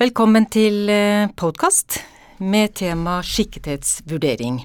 Velkommen 0.00 0.46
til 0.48 0.88
podkast 1.36 1.98
med 2.40 2.72
tema 2.78 3.18
skikkethetsvurdering. 3.20 4.62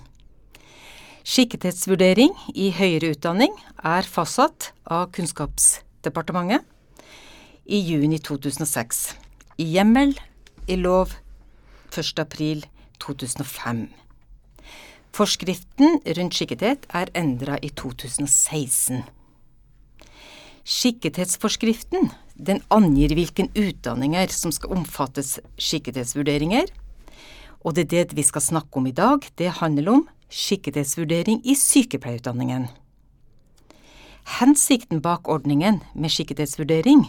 Skikkethetsvurdering 1.27 2.31
i 2.55 2.69
høyere 2.71 3.09
utdanning 3.11 3.51
er 3.83 4.07
fastsatt 4.07 4.69
av 4.87 5.09
Kunnskapsdepartementet 5.11 6.63
i 7.67 7.81
juni 7.83 8.21
2006, 8.23 9.03
i 9.59 9.67
hjemmel 9.75 10.15
i 10.71 10.79
lov 10.79 11.11
1. 11.91 12.15
april 12.23 12.63
2005. 13.03 13.89
Forskriften 15.11 15.99
rundt 16.15 16.39
skikkethet 16.39 16.87
er 16.95 17.11
endra 17.11 17.59
i 17.59 17.75
2016. 17.75 19.03
Skikkethetsforskriften 20.63 22.15
den 22.35 22.61
angir 22.73 23.15
hvilke 23.15 23.47
utdanninger 23.55 24.31
som 24.33 24.51
skal 24.51 24.75
omfattes 24.77 25.37
skikkethetsvurderinger. 25.57 26.67
Og 27.65 27.75
det 27.75 27.87
er 27.87 28.05
det 28.05 28.17
vi 28.17 28.25
skal 28.27 28.43
snakke 28.43 28.79
om 28.79 28.87
i 28.87 28.95
dag. 28.95 29.25
Det 29.35 29.57
handler 29.61 29.91
om 29.91 30.07
skikkethetsvurdering 30.29 31.41
i 31.47 31.55
sykepleierutdanningen. 31.55 32.67
Hensikten 34.39 35.01
bak 35.05 35.29
ordningen 35.29 35.81
med 35.93 36.11
skikkethetsvurdering, 36.11 37.05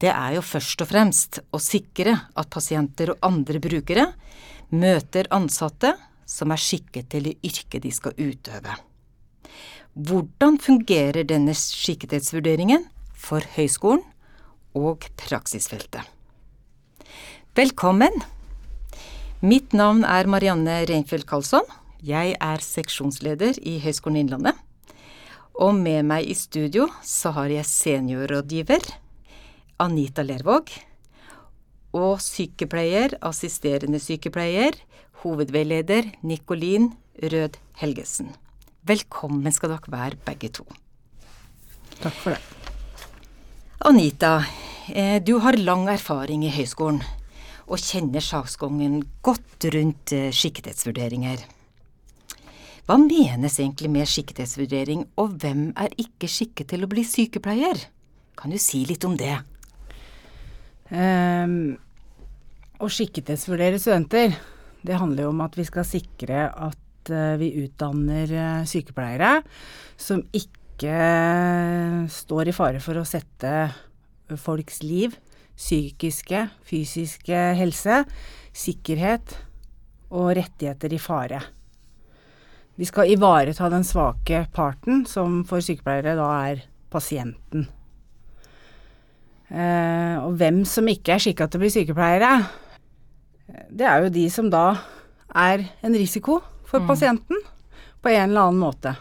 det 0.00 0.08
er 0.08 0.38
jo 0.38 0.44
først 0.44 0.80
og 0.80 0.88
fremst 0.88 1.40
å 1.52 1.58
sikre 1.60 2.14
at 2.32 2.48
pasienter 2.52 3.12
og 3.12 3.26
andre 3.26 3.60
brukere 3.60 4.06
møter 4.72 5.28
ansatte 5.34 5.92
som 6.24 6.54
er 6.54 6.62
skikket 6.62 7.10
til 7.12 7.26
det 7.28 7.34
yrket 7.44 7.84
de 7.84 7.92
skal 7.92 8.16
utøve. 8.16 8.78
Hvordan 9.92 10.56
fungerer 10.62 11.26
denne 11.28 11.52
skikkethetsvurderingen 11.58 12.86
for 13.12 13.44
høyskolen 13.58 14.06
og 14.76 15.06
praksisfeltet? 15.20 16.04
Velkommen! 17.56 18.22
Mitt 19.40 19.72
navn 19.72 20.04
er 20.04 20.28
Marianne 20.28 20.82
Reinfeldt 20.88 21.26
Karlsson. 21.28 21.64
Jeg 22.04 22.34
er 22.36 22.60
seksjonsleder 22.64 23.56
i 23.66 23.78
Høgskolen 23.80 24.20
Innlandet. 24.20 24.58
Og 25.60 25.74
med 25.76 26.06
meg 26.08 26.28
i 26.28 26.36
studio 26.36 26.86
så 27.04 27.32
har 27.36 27.50
jeg 27.52 27.68
seniorrådgiver 27.68 28.84
Anita 29.80 30.24
Lervåg. 30.24 30.70
Og 31.96 32.20
sykepleier, 32.22 33.16
assisterende 33.24 33.98
sykepleier, 34.00 34.76
hovedveileder 35.24 36.12
Nikolin 36.22 36.92
Rød 37.20 37.58
Helgesen. 37.80 38.30
Velkommen 38.86 39.52
skal 39.52 39.74
dere 39.74 39.92
være, 39.92 40.22
begge 40.24 40.52
to. 40.60 40.68
Takk 42.00 42.16
for 42.22 42.36
det. 42.36 42.59
Anita, 43.82 44.44
eh, 44.92 45.22
du 45.22 45.38
har 45.40 45.56
lang 45.56 45.86
erfaring 45.88 46.42
i 46.44 46.50
høyskolen 46.52 46.98
og 47.64 47.80
kjenner 47.80 48.20
saksgangen 48.20 48.98
godt 49.24 49.64
rundt 49.72 50.12
eh, 50.12 50.26
skikkethetsvurderinger. 50.36 51.40
Hva 52.84 52.98
menes 53.00 53.56
egentlig 53.56 53.88
med 53.94 54.10
skikkethetsvurdering, 54.10 55.06
og 55.16 55.32
hvem 55.40 55.70
er 55.80 55.96
ikke 55.96 56.28
skikket 56.28 56.74
til 56.74 56.84
å 56.84 56.90
bli 56.92 57.06
sykepleier? 57.08 57.80
Kan 58.36 58.52
du 58.52 58.60
si 58.60 58.82
litt 58.84 59.06
om 59.08 59.16
det? 59.16 59.38
Um, 60.92 61.78
å 62.84 62.92
skikkethetsvurdere 62.92 63.80
studenter, 63.80 64.36
det 64.84 65.00
handler 65.00 65.24
jo 65.24 65.32
om 65.32 65.40
at 65.46 65.56
vi 65.56 65.64
skal 65.64 65.88
sikre 65.88 66.50
at 66.52 66.76
Eh, 67.08 67.36
vi 67.40 67.48
utdanner 67.64 68.64
sykepleiere 68.68 69.40
som 70.00 70.20
ikke 70.36 70.59
står 70.88 72.48
i 72.48 72.54
fare 72.56 72.80
for 72.80 72.96
å 72.96 73.04
sette 73.04 73.52
folks 74.40 74.80
liv, 74.82 75.16
psykiske, 75.58 76.46
fysiske 76.64 77.40
helse, 77.58 78.04
sikkerhet 78.56 79.34
og 80.10 80.32
rettigheter 80.38 80.94
i 80.94 81.00
fare. 81.02 81.40
Vi 82.80 82.86
skal 82.88 83.10
ivareta 83.12 83.68
den 83.68 83.84
svake 83.84 84.46
parten, 84.54 85.04
som 85.04 85.42
for 85.44 85.60
sykepleiere 85.60 86.16
da 86.16 86.30
er 86.46 86.62
pasienten. 86.90 87.66
Eh, 89.50 90.16
og 90.22 90.38
hvem 90.40 90.62
som 90.64 90.88
ikke 90.88 91.16
er 91.16 91.22
skikka 91.22 91.48
til 91.50 91.60
å 91.60 91.64
bli 91.64 91.72
sykepleiere, 91.74 92.32
det 93.68 93.84
er 93.84 94.06
jo 94.06 94.14
de 94.14 94.24
som 94.32 94.48
da 94.50 94.64
er 95.36 95.66
en 95.84 95.96
risiko 95.98 96.38
for 96.70 96.80
mm. 96.80 96.88
pasienten 96.88 97.44
på 98.00 98.12
en 98.14 98.30
eller 98.30 98.48
annen 98.48 98.62
måte. 98.62 98.94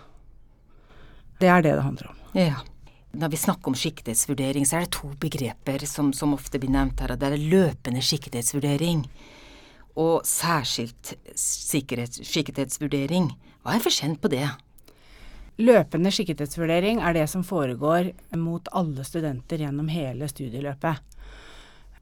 Det 1.40 1.48
er 1.48 1.64
det 1.64 1.76
det 1.76 1.86
handler 1.86 2.12
om. 2.12 2.16
Ja. 2.38 2.62
Når 3.12 3.32
vi 3.34 3.42
snakker 3.42 3.72
om 3.72 3.78
skikkethetsvurdering, 3.80 4.66
så 4.68 4.78
er 4.78 4.86
det 4.86 4.94
to 4.94 5.10
begreper 5.20 5.86
som, 5.90 6.12
som 6.14 6.36
ofte 6.36 6.60
blir 6.62 6.72
nevnt 6.74 7.00
her. 7.02 7.16
Det 7.18 7.32
er 7.32 7.50
løpende 7.52 8.04
skikkethetsvurdering 8.06 9.06
og 10.00 10.26
særskilt 10.28 11.16
sikkerhetsvurdering. 11.36 13.32
Hva 13.64 13.76
er 13.76 13.84
forskjellen 13.84 14.20
på 14.22 14.32
det? 14.32 14.46
Løpende 15.60 16.12
sikkerhetsvurdering 16.16 17.02
er 17.04 17.18
det 17.18 17.26
som 17.32 17.44
foregår 17.44 18.14
mot 18.40 18.70
alle 18.72 19.04
studenter 19.08 19.66
gjennom 19.66 19.90
hele 19.92 20.30
studieløpet 20.32 21.10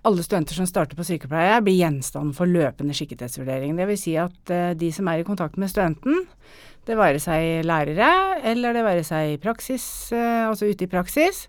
alle 0.07 0.23
studenter 0.23 0.55
som 0.55 0.67
starter 0.67 0.97
på 0.97 1.05
sykepleie, 1.07 1.59
blir 1.63 1.75
gjenstand 1.81 2.35
for 2.37 2.49
løpende 2.49 2.95
skikkethetsvurdering. 2.95 3.75
Dvs. 3.77 4.03
Si 4.05 4.15
at 4.19 4.53
uh, 4.53 4.71
de 4.77 4.91
som 4.95 5.09
er 5.11 5.21
i 5.21 5.27
kontakt 5.27 5.59
med 5.59 5.71
studenten, 5.71 6.23
det 6.87 6.97
være 6.97 7.19
seg 7.21 7.65
lærere 7.67 8.39
eller 8.47 8.75
det 8.75 8.85
være 8.85 9.03
seg 9.07 9.35
praksis, 9.43 9.85
uh, 10.15 10.47
altså 10.47 10.69
ute 10.69 10.87
i 10.87 10.91
praksis, 10.91 11.45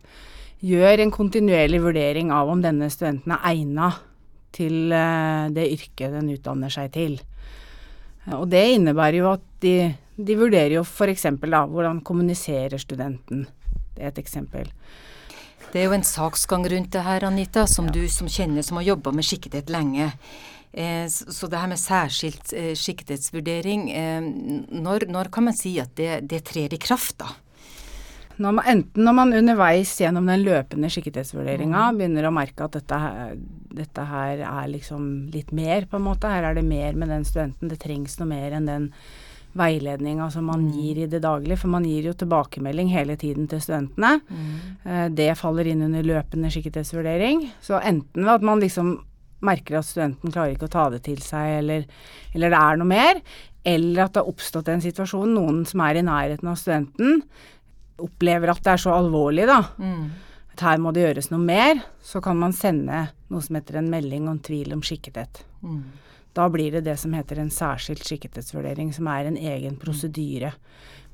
gjør 0.64 1.04
en 1.04 1.14
kontinuerlig 1.14 1.80
vurdering 1.84 2.32
av 2.34 2.50
om 2.50 2.62
denne 2.64 2.90
studenten 2.90 3.36
er 3.36 3.44
egna 3.52 3.92
til 4.54 4.90
uh, 4.90 5.46
det 5.54 5.70
yrket 5.76 6.16
den 6.16 6.32
utdanner 6.34 6.72
seg 6.72 6.92
til. 6.96 7.18
Og 8.36 8.48
det 8.50 8.64
innebærer 8.74 9.22
jo 9.22 9.30
at 9.30 9.44
de, 9.62 9.76
de 10.18 10.36
vurderer 10.36 10.76
jo 10.76 10.84
f.eks. 10.84 11.24
hvordan 11.40 12.02
kommuniserer 12.04 12.76
studenten. 12.80 13.46
Det 13.94 14.04
er 14.04 14.12
et 14.12 14.20
eksempel. 14.20 14.68
Det 15.72 15.80
er 15.80 15.88
jo 15.88 15.96
en 15.96 16.06
saksgang 16.06 16.64
rundt 16.70 16.92
det 16.94 17.04
her, 17.04 17.26
Anita, 17.28 17.66
som 17.68 17.88
ja. 17.88 17.92
du 17.96 18.08
som 18.12 18.28
kjenner, 18.28 18.64
som 18.64 18.80
har 18.80 18.88
jobba 18.92 19.12
med 19.12 19.26
skikkethet 19.26 19.72
lenge. 19.72 20.10
Eh, 20.72 21.06
så 21.08 21.48
det 21.48 21.60
her 21.60 21.70
med 21.70 21.80
særskilt 21.80 22.54
siktighetsvurdering, 22.78 23.90
eh, 23.90 24.22
når, 24.68 25.08
når, 25.12 25.32
kan 25.34 25.48
man 25.48 25.56
si 25.56 25.78
at 25.82 25.94
det, 25.98 26.24
det 26.30 26.44
trer 26.50 26.74
i 26.74 26.80
kraft, 26.82 27.18
da? 27.22 27.32
Når 28.38 28.52
man, 28.54 28.66
enten 28.70 29.02
når 29.02 29.14
man 29.18 29.34
underveis 29.34 29.96
gjennom 29.98 30.28
den 30.30 30.44
løpende 30.46 30.86
skikkethetsvurderinga 30.94 31.88
mm. 31.88 31.96
begynner 31.98 32.28
å 32.28 32.30
merke 32.36 32.68
at 32.68 32.76
dette 32.78 32.98
dette 33.78 34.04
her, 34.10 34.42
er 34.42 34.68
liksom 34.72 35.08
litt 35.32 35.52
mer, 35.52 35.86
på 35.86 35.98
en 35.98 36.06
måte. 36.06 36.30
Her 36.30 36.50
er 36.50 36.58
det 36.58 36.66
mer 36.66 36.96
med 36.98 37.12
den 37.12 37.26
studenten. 37.28 37.70
Det 37.70 37.80
trengs 37.82 38.18
noe 38.20 38.30
mer 38.30 38.56
enn 38.56 38.68
den 38.68 38.88
veiledninga 39.58 40.28
som 40.30 40.46
man 40.50 40.66
mm. 40.66 40.72
gir 40.76 41.02
i 41.02 41.10
det 41.10 41.22
daglige. 41.24 41.60
For 41.62 41.72
man 41.72 41.86
gir 41.88 42.10
jo 42.10 42.16
tilbakemelding 42.18 42.92
hele 42.92 43.16
tiden 43.20 43.48
til 43.50 43.62
studentene. 43.64 44.18
Mm. 44.28 44.56
Eh, 44.84 45.04
det 45.20 45.30
faller 45.40 45.70
inn 45.70 45.84
under 45.88 46.06
løpende 46.06 46.52
skikkethetsvurdering. 46.52 47.46
Så 47.64 47.80
enten 47.80 48.24
ved 48.24 48.34
at 48.38 48.46
man 48.46 48.64
liksom 48.64 48.96
merker 49.44 49.78
at 49.78 49.86
studenten 49.86 50.32
klarer 50.34 50.56
ikke 50.56 50.68
å 50.68 50.72
ta 50.72 50.88
det 50.92 51.02
til 51.06 51.20
seg, 51.22 51.58
eller, 51.60 51.84
eller 52.34 52.54
det 52.54 52.62
er 52.62 52.80
noe 52.80 52.90
mer, 52.90 53.20
eller 53.68 54.04
at 54.04 54.14
det 54.14 54.22
har 54.22 54.30
oppstått 54.30 54.70
en 54.72 54.82
situasjon, 54.82 55.34
noen 55.34 55.62
som 55.68 55.82
er 55.84 56.00
i 56.00 56.06
nærheten 56.06 56.50
av 56.50 56.58
studenten, 56.60 57.22
opplever 57.98 58.52
at 58.52 58.62
det 58.64 58.74
er 58.74 58.82
så 58.82 58.94
alvorlig, 58.96 59.46
da. 59.50 59.60
Mm. 59.82 60.04
At 60.54 60.64
her 60.66 60.82
må 60.82 60.92
det 60.94 61.04
gjøres 61.04 61.30
noe 61.32 61.42
mer. 61.42 61.80
Så 62.02 62.22
kan 62.22 62.38
man 62.38 62.54
sende 62.56 63.08
noe 63.30 63.44
som 63.44 63.58
heter 63.58 63.80
en 63.80 63.90
melding 63.92 64.28
om 64.30 64.38
tvil 64.42 64.72
om 64.74 64.82
skikkethet. 64.86 65.42
Mm. 65.62 65.82
Da 66.38 66.46
blir 66.50 66.76
det 66.76 66.84
det 66.86 66.96
som 67.00 67.14
heter 67.16 67.40
en 67.42 67.50
særskilt 67.50 68.04
skikkethetsvurdering, 68.06 68.92
som 68.94 69.08
er 69.10 69.28
en 69.28 69.38
egen 69.38 69.78
prosedyre 69.80 70.52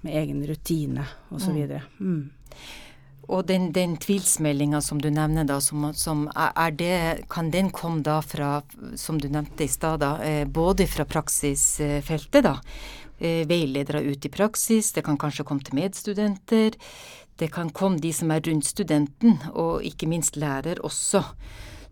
med 0.05 0.17
egen 0.21 0.43
rutine 0.45 1.07
osv. 1.33 1.61
Mm. 1.99 2.31
Og 3.29 3.47
den, 3.49 3.71
den 3.73 3.97
tvilsmeldinga 4.01 4.81
som 4.85 5.01
du 5.01 5.09
nevner, 5.11 5.47
da, 5.49 5.61
som, 5.65 5.87
som 5.97 6.27
det, 6.79 7.25
kan 7.33 7.51
den 7.51 7.71
komme 7.75 8.05
da 8.05 8.21
fra, 8.23 8.63
som 9.01 9.21
du 9.21 9.29
nevnte 9.29 9.65
i 9.65 9.71
stad, 9.71 10.05
eh, 10.25 10.45
både 10.45 10.87
fra 10.91 11.07
praksisfeltet, 11.09 12.45
da. 12.45 12.59
Eh, 13.19 13.47
veiledere 13.49 14.03
ut 14.03 14.27
i 14.27 14.33
praksis, 14.33 14.93
det 14.93 15.05
kan 15.07 15.19
kanskje 15.19 15.47
komme 15.47 15.65
til 15.65 15.79
medstudenter. 15.79 16.75
Det 17.39 17.51
kan 17.55 17.71
komme 17.71 17.99
de 17.99 18.13
som 18.13 18.31
er 18.31 18.43
rundt 18.47 18.67
studenten, 18.67 19.39
og 19.55 19.83
ikke 19.83 20.09
minst 20.11 20.37
lærer 20.37 20.83
også 20.85 21.25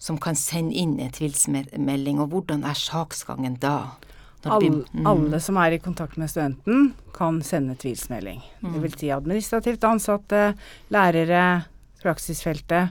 som 0.02 0.18
kan 0.18 0.34
sende 0.38 0.74
inn 0.74 0.96
en 0.98 1.12
tvilsmelding, 1.14 2.18
og 2.18 2.32
hvordan 2.32 2.64
er 2.66 2.78
saksgangen 2.78 3.54
da? 3.62 3.94
All, 4.50 4.84
mm. 4.92 5.06
Alle 5.06 5.38
som 5.40 5.58
er 5.62 5.76
i 5.76 5.82
kontakt 5.82 6.16
med 6.18 6.30
studenten, 6.30 6.92
kan 7.14 7.38
sende 7.46 7.76
tvilsmelding. 7.78 8.40
Mm. 8.62 8.72
Det 8.72 8.82
vil 8.82 8.96
si 8.98 9.10
administrativt 9.14 9.84
ansatte, 9.86 10.40
lærere, 10.90 11.44
praksisfeltet, 12.02 12.90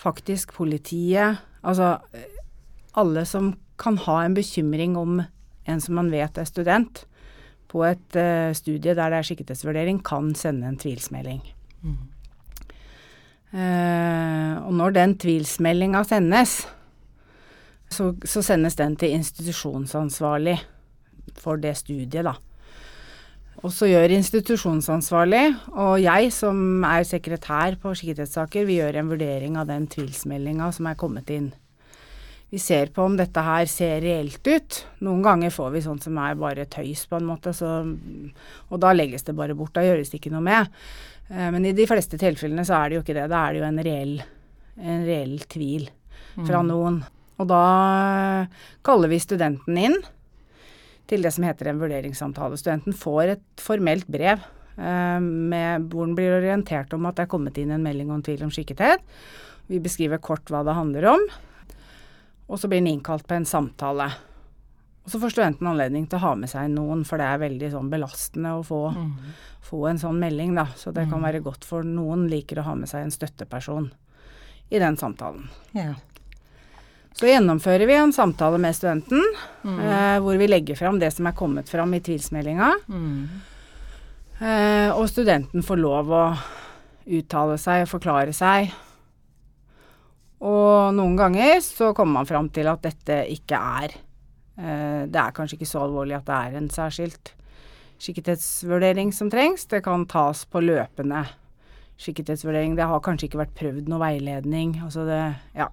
faktisk 0.00 0.54
politiet. 0.56 1.42
Altså 1.64 1.98
alle 2.96 3.24
som 3.28 3.52
kan 3.80 3.98
ha 4.06 4.22
en 4.24 4.36
bekymring 4.36 4.96
om 4.96 5.20
en 5.64 5.80
som 5.80 5.98
man 5.98 6.10
vet 6.12 6.38
er 6.38 6.48
student, 6.48 7.04
på 7.68 7.82
et 7.88 8.18
uh, 8.20 8.54
studie 8.54 8.94
der 8.94 9.10
det 9.10 9.18
er 9.18 9.26
skikkethetsvurdering, 9.26 9.98
kan 10.06 10.30
sende 10.38 10.68
en 10.68 10.78
tvilsmelding. 10.78 11.40
Mm. 11.82 12.02
Uh, 13.54 14.54
og 14.66 14.72
når 14.78 14.94
den 14.94 15.16
tvilsmeldinga 15.18 16.04
sendes, 16.06 16.62
så, 17.90 18.12
så 18.24 18.42
sendes 18.42 18.76
den 18.76 18.96
til 18.96 19.14
institusjonsansvarlig 19.18 20.58
for 21.40 21.56
det 21.60 21.76
studiet, 21.78 22.24
da. 22.26 22.34
Og 23.64 23.72
så 23.72 23.86
gjør 23.88 24.12
institusjonsansvarlig, 24.12 25.44
og 25.80 25.94
jeg 26.02 26.32
som 26.34 26.84
er 26.84 27.04
sekretær 27.08 27.78
på 27.80 27.94
sikkerhetssaker, 27.96 28.66
vi 28.68 28.80
gjør 28.80 28.98
en 29.00 29.12
vurdering 29.12 29.56
av 29.60 29.68
den 29.70 29.86
tvilsmeldinga 29.88 30.68
som 30.74 30.88
er 30.90 30.98
kommet 31.00 31.30
inn. 31.32 31.52
Vi 32.52 32.60
ser 32.60 32.90
på 32.94 33.02
om 33.08 33.16
dette 33.18 33.40
her 33.42 33.64
ser 33.66 34.02
reelt 34.04 34.44
ut. 34.46 34.76
Noen 35.02 35.24
ganger 35.24 35.50
får 35.54 35.72
vi 35.74 35.80
sånn 35.86 36.02
som 36.02 36.18
er 36.22 36.36
bare 36.38 36.66
tøys, 36.70 37.06
på 37.10 37.16
en 37.18 37.26
måte, 37.26 37.54
så, 37.56 37.80
og 38.68 38.82
da 38.84 38.92
legges 38.94 39.24
det 39.26 39.34
bare 39.38 39.56
bort. 39.58 39.72
Da 39.74 39.82
gjøres 39.86 40.12
det 40.12 40.20
ikke 40.20 40.34
noe 40.34 40.44
med. 40.44 40.68
Eh, 41.32 41.48
men 41.50 41.64
i 41.66 41.72
de 41.74 41.88
fleste 41.90 42.20
tilfellene 42.20 42.62
så 42.68 42.76
er 42.82 42.92
det 42.92 42.98
jo 43.00 43.02
ikke 43.06 43.16
det. 43.16 43.26
Da 43.32 43.40
er 43.48 43.56
det 43.56 43.62
jo 43.64 43.66
en 43.70 43.82
reell, 43.88 44.14
en 44.76 45.02
reell 45.08 45.34
tvil 45.50 45.88
fra 46.44 46.60
Mm. 46.62 46.68
noen. 46.68 47.00
Og 47.38 47.48
da 47.50 48.46
kaller 48.86 49.10
vi 49.10 49.18
studenten 49.22 49.78
inn 49.80 49.96
til 51.10 51.24
det 51.24 51.32
som 51.34 51.44
heter 51.44 51.68
en 51.72 51.80
vurderingssamtale. 51.82 52.56
Studenten 52.60 52.94
får 52.96 53.34
et 53.34 53.42
formelt 53.60 54.06
brev 54.08 54.38
eh, 54.78 55.18
med, 55.20 55.88
hvor 55.90 56.06
den 56.06 56.14
blir 56.18 56.36
orientert 56.38 56.94
om 56.96 57.06
at 57.10 57.16
det 57.18 57.26
er 57.26 57.32
kommet 57.34 57.58
inn 57.60 57.74
en 57.74 57.82
melding 57.84 58.12
om 58.14 58.22
tvil 58.24 58.46
om 58.46 58.52
skikkethet. 58.54 59.02
Vi 59.68 59.80
beskriver 59.82 60.20
kort 60.22 60.48
hva 60.52 60.62
det 60.64 60.76
handler 60.76 61.08
om, 61.14 61.26
og 62.48 62.58
så 62.60 62.68
blir 62.68 62.82
den 62.82 62.90
innkalt 62.94 63.26
på 63.28 63.36
en 63.38 63.46
samtale. 63.48 64.10
Og 65.04 65.12
så 65.12 65.20
får 65.20 65.34
studenten 65.34 65.68
anledning 65.68 66.06
til 66.08 66.16
å 66.20 66.24
ha 66.24 66.32
med 66.40 66.48
seg 66.48 66.70
noen, 66.72 67.02
for 67.04 67.20
det 67.20 67.26
er 67.28 67.42
veldig 67.42 67.70
sånn 67.74 67.90
belastende 67.92 68.54
å 68.56 68.62
få, 68.64 68.80
Mm. 68.94 69.10
få 69.64 69.82
en 69.90 69.98
sånn 70.00 70.18
melding, 70.20 70.54
da. 70.56 70.66
Så 70.76 70.92
det 70.94 71.08
kan 71.10 71.20
være 71.24 71.42
godt 71.44 71.64
for 71.64 71.82
noen 71.84 72.28
liker 72.30 72.60
å 72.60 72.64
ha 72.64 72.74
med 72.74 72.88
seg 72.88 73.02
en 73.04 73.10
støtteperson 73.12 73.90
i 74.70 74.78
den 74.78 74.96
samtalen. 74.96 75.48
Ja. 75.76 75.94
Så 77.14 77.28
gjennomfører 77.30 77.86
vi 77.86 77.94
en 77.94 78.12
samtale 78.12 78.58
med 78.58 78.74
studenten, 78.74 79.22
Mm. 79.64 79.78
eh, 79.80 80.18
hvor 80.20 80.36
vi 80.38 80.48
legger 80.50 80.76
fram 80.76 80.98
det 80.98 81.12
som 81.14 81.26
er 81.26 81.32
kommet 81.32 81.68
fram 81.70 81.94
i 81.94 82.00
tvilsmeldinga. 82.00 82.72
Mm. 82.88 83.28
Eh, 84.40 84.90
og 84.98 85.06
studenten 85.08 85.62
får 85.62 85.78
lov 85.78 86.10
å 86.10 86.24
uttale 87.06 87.56
seg 87.58 87.82
og 87.84 87.88
forklare 87.92 88.34
seg. 88.34 88.72
Og 90.40 90.92
noen 90.96 91.14
ganger 91.16 91.60
så 91.62 91.92
kommer 91.94 92.18
man 92.20 92.26
fram 92.28 92.48
til 92.52 92.66
at 92.68 92.82
dette 92.82 93.20
ikke 93.32 93.56
er 93.56 93.94
eh, 94.58 95.06
Det 95.06 95.16
er 95.20 95.32
kanskje 95.32 95.56
ikke 95.56 95.70
så 95.70 95.84
alvorlig 95.86 96.16
at 96.18 96.26
det 96.28 96.34
er 96.34 96.58
en 96.58 96.68
særskilt 96.68 97.32
skikkethetsvurdering 98.02 99.12
som 99.14 99.30
trengs. 99.30 99.64
Det 99.70 99.82
kan 99.86 100.04
tas 100.10 100.44
på 100.50 100.60
løpende 100.60 101.24
skikkethetsvurdering. 101.96 102.74
Det 102.76 102.84
har 102.90 103.00
kanskje 103.00 103.28
ikke 103.30 103.40
vært 103.44 103.54
prøvd 103.56 103.88
noe 103.88 104.02
veiledning. 104.02 104.74
Altså 104.84 105.06
det, 105.08 105.20
ja. 105.56 105.68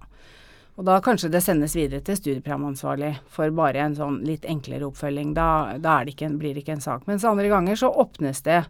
Og 0.80 0.86
da 0.88 0.96
kanskje 1.04 1.28
det 1.32 1.42
sendes 1.44 1.74
videre 1.76 2.00
til 2.04 2.16
studieprogramansvarlig 2.16 3.12
for 3.30 3.52
bare 3.54 3.82
en 3.84 3.96
sånn 3.96 4.22
litt 4.24 4.46
enklere 4.48 4.88
oppfølging. 4.88 5.34
Da, 5.36 5.76
da 5.82 5.98
er 5.98 6.08
det 6.08 6.14
ikke 6.14 6.30
en, 6.30 6.38
blir 6.40 6.56
det 6.56 6.64
ikke 6.64 6.78
en 6.78 6.84
sak. 6.84 7.04
Mens 7.10 7.26
andre 7.28 7.50
ganger 7.52 7.76
så 7.76 7.92
åpnes 7.92 8.40
det 8.46 8.62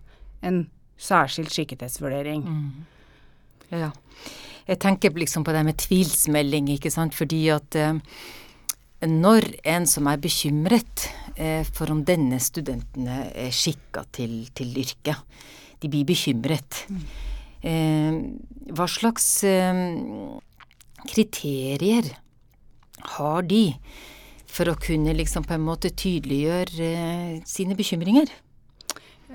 en 0.42 0.64
særskilt 0.98 1.54
skikkethetsvurdering. 1.54 2.42
Mm. 2.42 3.72
Ja. 3.72 3.92
Jeg 4.66 4.78
tenker 4.82 5.14
liksom 5.18 5.46
på 5.46 5.54
det 5.54 5.62
med 5.66 5.78
tvilsmelding, 5.82 6.70
ikke 6.74 6.90
sant, 6.94 7.14
fordi 7.18 7.44
at 7.54 7.78
eh, 7.78 7.98
når 9.06 9.48
en 9.66 9.86
som 9.90 10.06
er 10.10 10.20
bekymret 10.22 11.08
eh, 11.34 11.66
for 11.74 11.90
om 11.94 12.04
denne 12.06 12.38
studenten 12.42 13.08
er 13.10 13.50
skikka 13.54 14.04
til, 14.14 14.44
til 14.54 14.74
yrket, 14.78 15.18
de 15.82 15.90
blir 15.90 16.06
bekymret. 16.06 16.84
Eh, 17.62 18.20
hva 18.74 18.86
slags 18.90 19.26
eh, 19.46 19.82
kriterier 21.08 22.12
har 23.16 23.42
de 23.42 23.66
for 24.52 24.68
å 24.68 24.78
kunne 24.78 25.14
liksom 25.16 25.46
på 25.48 25.56
en 25.56 25.64
måte 25.64 25.90
tydeliggjøre 25.96 26.88
eh, 26.92 27.36
sine 27.48 27.76
bekymringer? 27.78 28.28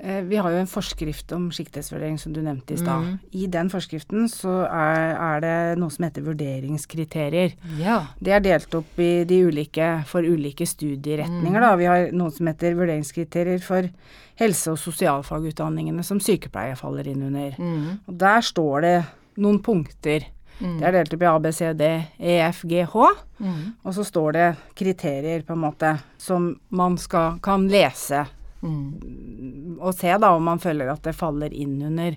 Eh, 0.02 0.22
Vi 0.22 0.36
har 0.38 0.52
jo 0.52 0.60
en 0.60 0.70
forskrift 0.70 1.32
om 1.34 1.48
siktighetsvurdering 1.54 2.18
som 2.22 2.32
du 2.32 2.40
nevnte 2.42 2.74
i 2.76 2.78
stad. 2.78 3.02
Mm. 3.02 3.18
I 3.32 3.46
den 3.50 3.70
forskriften 3.72 4.28
så 4.30 4.60
er, 4.68 5.16
er 5.16 5.42
det 5.42 5.56
noe 5.80 5.90
som 5.90 6.06
heter 6.06 6.22
vurderingskriterier. 6.26 7.56
Ja. 7.80 7.98
Det 8.22 8.36
er 8.36 8.44
delt 8.44 8.78
opp 8.78 9.02
i 9.02 9.24
de 9.28 9.42
ulike, 9.48 9.90
for 10.06 10.22
ulike 10.22 10.66
studieretninger. 10.68 11.60
Da. 11.66 11.74
Vi 11.80 11.90
har 11.90 12.14
noe 12.14 12.34
som 12.34 12.50
heter 12.50 12.78
vurderingskriterier 12.78 13.62
for 13.64 13.90
helse- 14.38 14.70
og 14.70 14.78
sosialfagutdanningene 14.78 16.06
som 16.06 16.22
sykepleier 16.22 16.78
faller 16.78 17.10
inn 17.10 17.26
under. 17.26 17.58
Mm. 17.58 17.98
Og 18.06 18.18
der 18.22 18.44
står 18.46 18.86
det 18.86 18.96
noen 19.42 19.58
punkter. 19.62 20.30
Mm. 20.58 20.78
Det 20.80 20.86
er 20.88 20.96
delt 20.96 21.12
opp 21.14 21.22
i 21.22 21.28
A, 21.30 21.34
B, 21.38 21.52
C, 21.54 21.72
D, 21.78 21.88
E, 22.18 22.38
F, 22.48 22.64
G, 22.66 22.82
H. 22.90 23.06
Mm. 23.38 23.60
Og 23.84 23.94
så 23.94 24.04
står 24.06 24.32
det 24.34 24.46
kriterier, 24.78 25.42
på 25.46 25.54
en 25.54 25.62
måte, 25.62 25.92
som 26.18 26.50
man 26.74 26.98
skal, 26.98 27.38
kan 27.44 27.68
lese 27.70 28.26
Mm. 28.58 29.76
og 29.78 29.94
se 29.94 30.10
da 30.18 30.32
om 30.34 30.42
man 30.42 30.58
føler 30.58 30.88
at 30.90 31.04
det 31.06 31.12
faller 31.14 31.52
inn 31.54 31.76
under, 31.86 32.16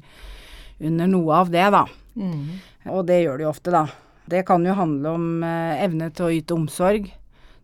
under 0.81 1.05
noe 1.11 1.35
av 1.37 1.51
det, 1.53 1.67
da. 1.69 1.83
Mm. 2.17 2.47
Og 2.89 3.03
det 3.05 3.19
gjør 3.21 3.37
det 3.37 3.45
jo 3.45 3.51
ofte, 3.51 3.69
da. 3.75 3.83
Det 4.25 4.41
kan 4.47 4.65
jo 4.65 4.73
handle 4.73 5.11
om 5.19 5.43
eh, 5.45 5.83
evne 5.85 6.07
til 6.09 6.25
å 6.25 6.31
yte 6.33 6.55
omsorg, 6.57 7.11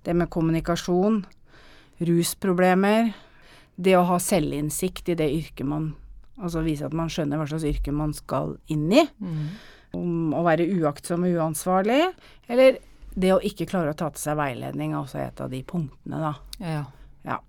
det 0.06 0.14
med 0.14 0.30
kommunikasjon, 0.30 1.24
rusproblemer, 2.06 3.14
det 3.76 3.96
å 3.98 4.06
ha 4.10 4.20
selvinnsikt 4.22 5.10
i 5.10 5.18
det 5.18 5.32
yrket 5.34 5.66
man 5.68 5.96
Altså 6.38 6.62
vise 6.62 6.86
at 6.86 6.94
man 6.94 7.10
skjønner 7.10 7.40
hva 7.42 7.48
slags 7.50 7.64
yrke 7.66 7.90
man 7.90 8.12
skal 8.14 8.52
inn 8.70 8.92
i. 8.94 9.02
Mm. 9.18 9.48
Om 9.96 10.34
å 10.36 10.44
være 10.44 10.66
uaktsom 10.82 11.24
og 11.24 11.38
uansvarlig, 11.40 12.02
eller 12.50 12.78
det 13.18 13.32
å 13.34 13.40
ikke 13.42 13.66
klare 13.70 13.94
å 13.94 13.98
ta 13.98 14.10
til 14.14 14.22
seg 14.22 14.38
veiledning 14.38 14.92
er 14.94 15.00
også 15.00 15.20
et 15.24 15.40
av 15.42 15.50
de 15.50 15.64
punktene, 15.64 16.20
da. 16.22 16.34
Ja. 16.62 16.84
Ja. 17.28 17.40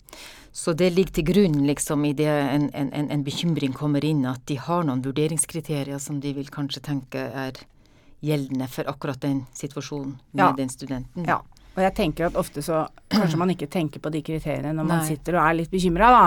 Så 0.53 0.73
det 0.75 0.89
ligger 0.95 1.13
til 1.19 1.25
grunn 1.29 1.67
liksom 1.69 2.05
i 2.09 2.13
det 2.17 2.27
en, 2.27 2.71
en, 2.75 2.89
en, 2.93 3.11
en 3.15 3.23
bekymring 3.27 3.73
kommer 3.77 4.05
inn, 4.05 4.25
at 4.27 4.41
de 4.49 4.57
har 4.59 4.83
noen 4.89 5.03
vurderingskriterier 5.05 5.99
som 6.03 6.19
de 6.21 6.33
vil 6.35 6.49
kanskje 6.51 6.81
tenke 6.83 7.19
er 7.31 7.61
gjeldende 8.25 8.67
for 8.73 8.89
akkurat 8.91 9.21
den 9.23 9.45
situasjonen 9.55 10.17
med 10.33 10.43
Ja. 10.43 10.53
den 10.57 10.69
studenten. 10.73 11.27
Ja. 11.29 11.37
Og 11.77 11.85
jeg 11.85 11.95
tenker 11.95 12.27
at 12.27 12.35
ofte 12.41 12.63
så 12.65 12.89
kanskje 13.13 13.39
man 13.39 13.51
ikke 13.55 13.69
tenker 13.71 14.01
på 14.03 14.11
de 14.11 14.23
kriteriene 14.27 14.73
når 14.75 14.85
man 14.89 14.99
Nei. 15.05 15.07
sitter 15.13 15.37
og 15.39 15.45
er 15.45 15.55
litt 15.61 15.71
bekymra, 15.71 16.09
da. 16.11 16.25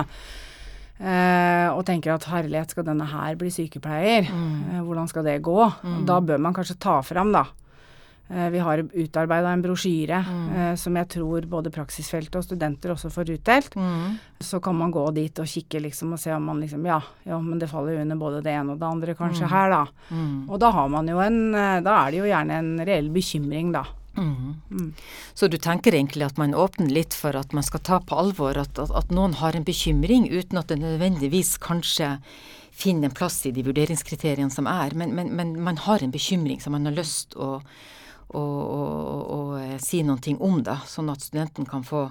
Eh, 1.01 1.67
og 1.73 1.81
tenker 1.87 2.13
at 2.13 2.27
herlighet, 2.29 2.75
skal 2.75 2.85
denne 2.85 3.07
her 3.09 3.37
bli 3.39 3.49
sykepleier? 3.53 4.27
Eh, 4.29 4.83
hvordan 4.85 5.09
skal 5.09 5.25
det 5.25 5.41
gå? 5.41 5.63
Mm. 5.81 6.05
da 6.05 6.19
bør 6.21 6.37
man 6.37 6.53
kanskje 6.53 6.77
ta 6.79 7.01
fram, 7.01 7.33
da. 7.33 7.47
Eh, 8.29 8.49
vi 8.53 8.59
har 8.63 8.79
utarbeida 8.79 9.49
en 9.51 9.63
brosjyre 9.63 10.19
eh, 10.21 10.75
som 10.79 10.95
jeg 10.95 11.09
tror 11.17 11.47
både 11.51 11.71
praksisfeltet 11.73 12.37
og 12.39 12.45
studenter 12.45 12.93
også 12.93 13.09
får 13.11 13.33
utdelt. 13.33 13.75
Mm. 13.75 14.19
Så 14.39 14.61
kan 14.63 14.77
man 14.77 14.93
gå 14.93 15.03
dit 15.15 15.41
og 15.41 15.49
kikke 15.49 15.81
liksom 15.87 16.13
og 16.15 16.21
se 16.21 16.31
om 16.35 16.45
man 16.51 16.61
liksom 16.61 16.85
Ja, 16.87 17.01
ja 17.27 17.39
men 17.41 17.59
det 17.59 17.71
faller 17.71 17.97
jo 17.97 18.05
under 18.05 18.21
både 18.21 18.43
det 18.45 18.53
ene 18.53 18.75
og 18.75 18.79
det 18.79 18.87
andre 18.87 19.17
kanskje 19.17 19.49
her, 19.51 19.73
da. 19.73 19.81
Mm. 20.11 20.49
Og 20.49 20.61
da 20.61 20.71
har 20.71 20.87
man 20.93 21.09
jo 21.09 21.19
en 21.19 21.41
Da 21.51 21.97
er 21.97 22.11
det 22.11 22.21
jo 22.21 22.29
gjerne 22.29 22.61
en 22.61 22.71
reell 22.85 23.09
bekymring, 23.11 23.73
da. 23.75 23.83
Mm. 24.21 24.93
Så 25.33 25.47
du 25.49 25.57
tenker 25.57 25.95
egentlig 25.97 26.27
at 26.27 26.37
man 26.37 26.53
åpner 26.53 26.91
litt 26.93 27.15
for 27.17 27.35
at 27.37 27.53
man 27.57 27.65
skal 27.65 27.81
ta 27.87 27.99
på 28.05 28.17
alvor 28.21 28.59
at, 28.61 28.77
at, 28.79 28.93
at 28.93 29.13
noen 29.13 29.33
har 29.41 29.57
en 29.57 29.65
bekymring, 29.67 30.27
uten 30.29 30.61
at 30.61 30.69
det 30.69 30.79
nødvendigvis 30.81 31.57
kanskje 31.61 32.17
finner 32.71 33.09
en 33.09 33.15
plass 33.15 33.39
i 33.45 33.51
de 33.51 33.63
vurderingskriteriene 33.65 34.53
som 34.53 34.69
er, 34.69 34.95
men, 34.97 35.15
men, 35.17 35.33
men 35.35 35.55
man 35.61 35.79
har 35.85 36.03
en 36.03 36.13
bekymring 36.13 36.61
som 36.61 36.75
man 36.77 36.87
har 36.87 36.95
lyst 36.95 37.35
å, 37.35 37.57
å, 38.31 38.41
å, 38.41 38.83
å, 39.35 39.39
si 39.83 40.01
noen 40.07 40.21
ting 40.23 40.39
om, 40.41 40.61
da, 40.65 40.79
sånn 40.87 41.11
at 41.13 41.25
studenten 41.25 41.67
kan 41.69 41.83
få 41.87 42.07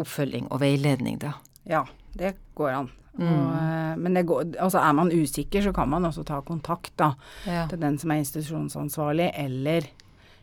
oppfølging 0.00 0.48
og 0.50 0.62
veiledning, 0.62 1.20
da. 1.22 1.36
Ja, 1.68 1.84
det 2.16 2.34
går 2.58 2.74
an. 2.74 2.90
Og, 3.20 3.24
eh, 3.26 3.94
men 3.98 4.14
det 4.16 4.22
går, 4.28 4.54
altså 4.62 4.80
er 4.80 4.92
man 4.96 5.10
usikker, 5.12 5.64
så 5.64 5.72
kan 5.76 5.90
man 5.90 6.06
også 6.08 6.24
ta 6.26 6.40
kontakt 6.46 6.92
da, 7.00 7.14
Ja. 7.46 7.66
til 7.68 7.80
den 7.82 7.98
som 7.98 8.10
er 8.10 8.22
institusjonsansvarlig, 8.22 9.30
eller, 9.34 9.88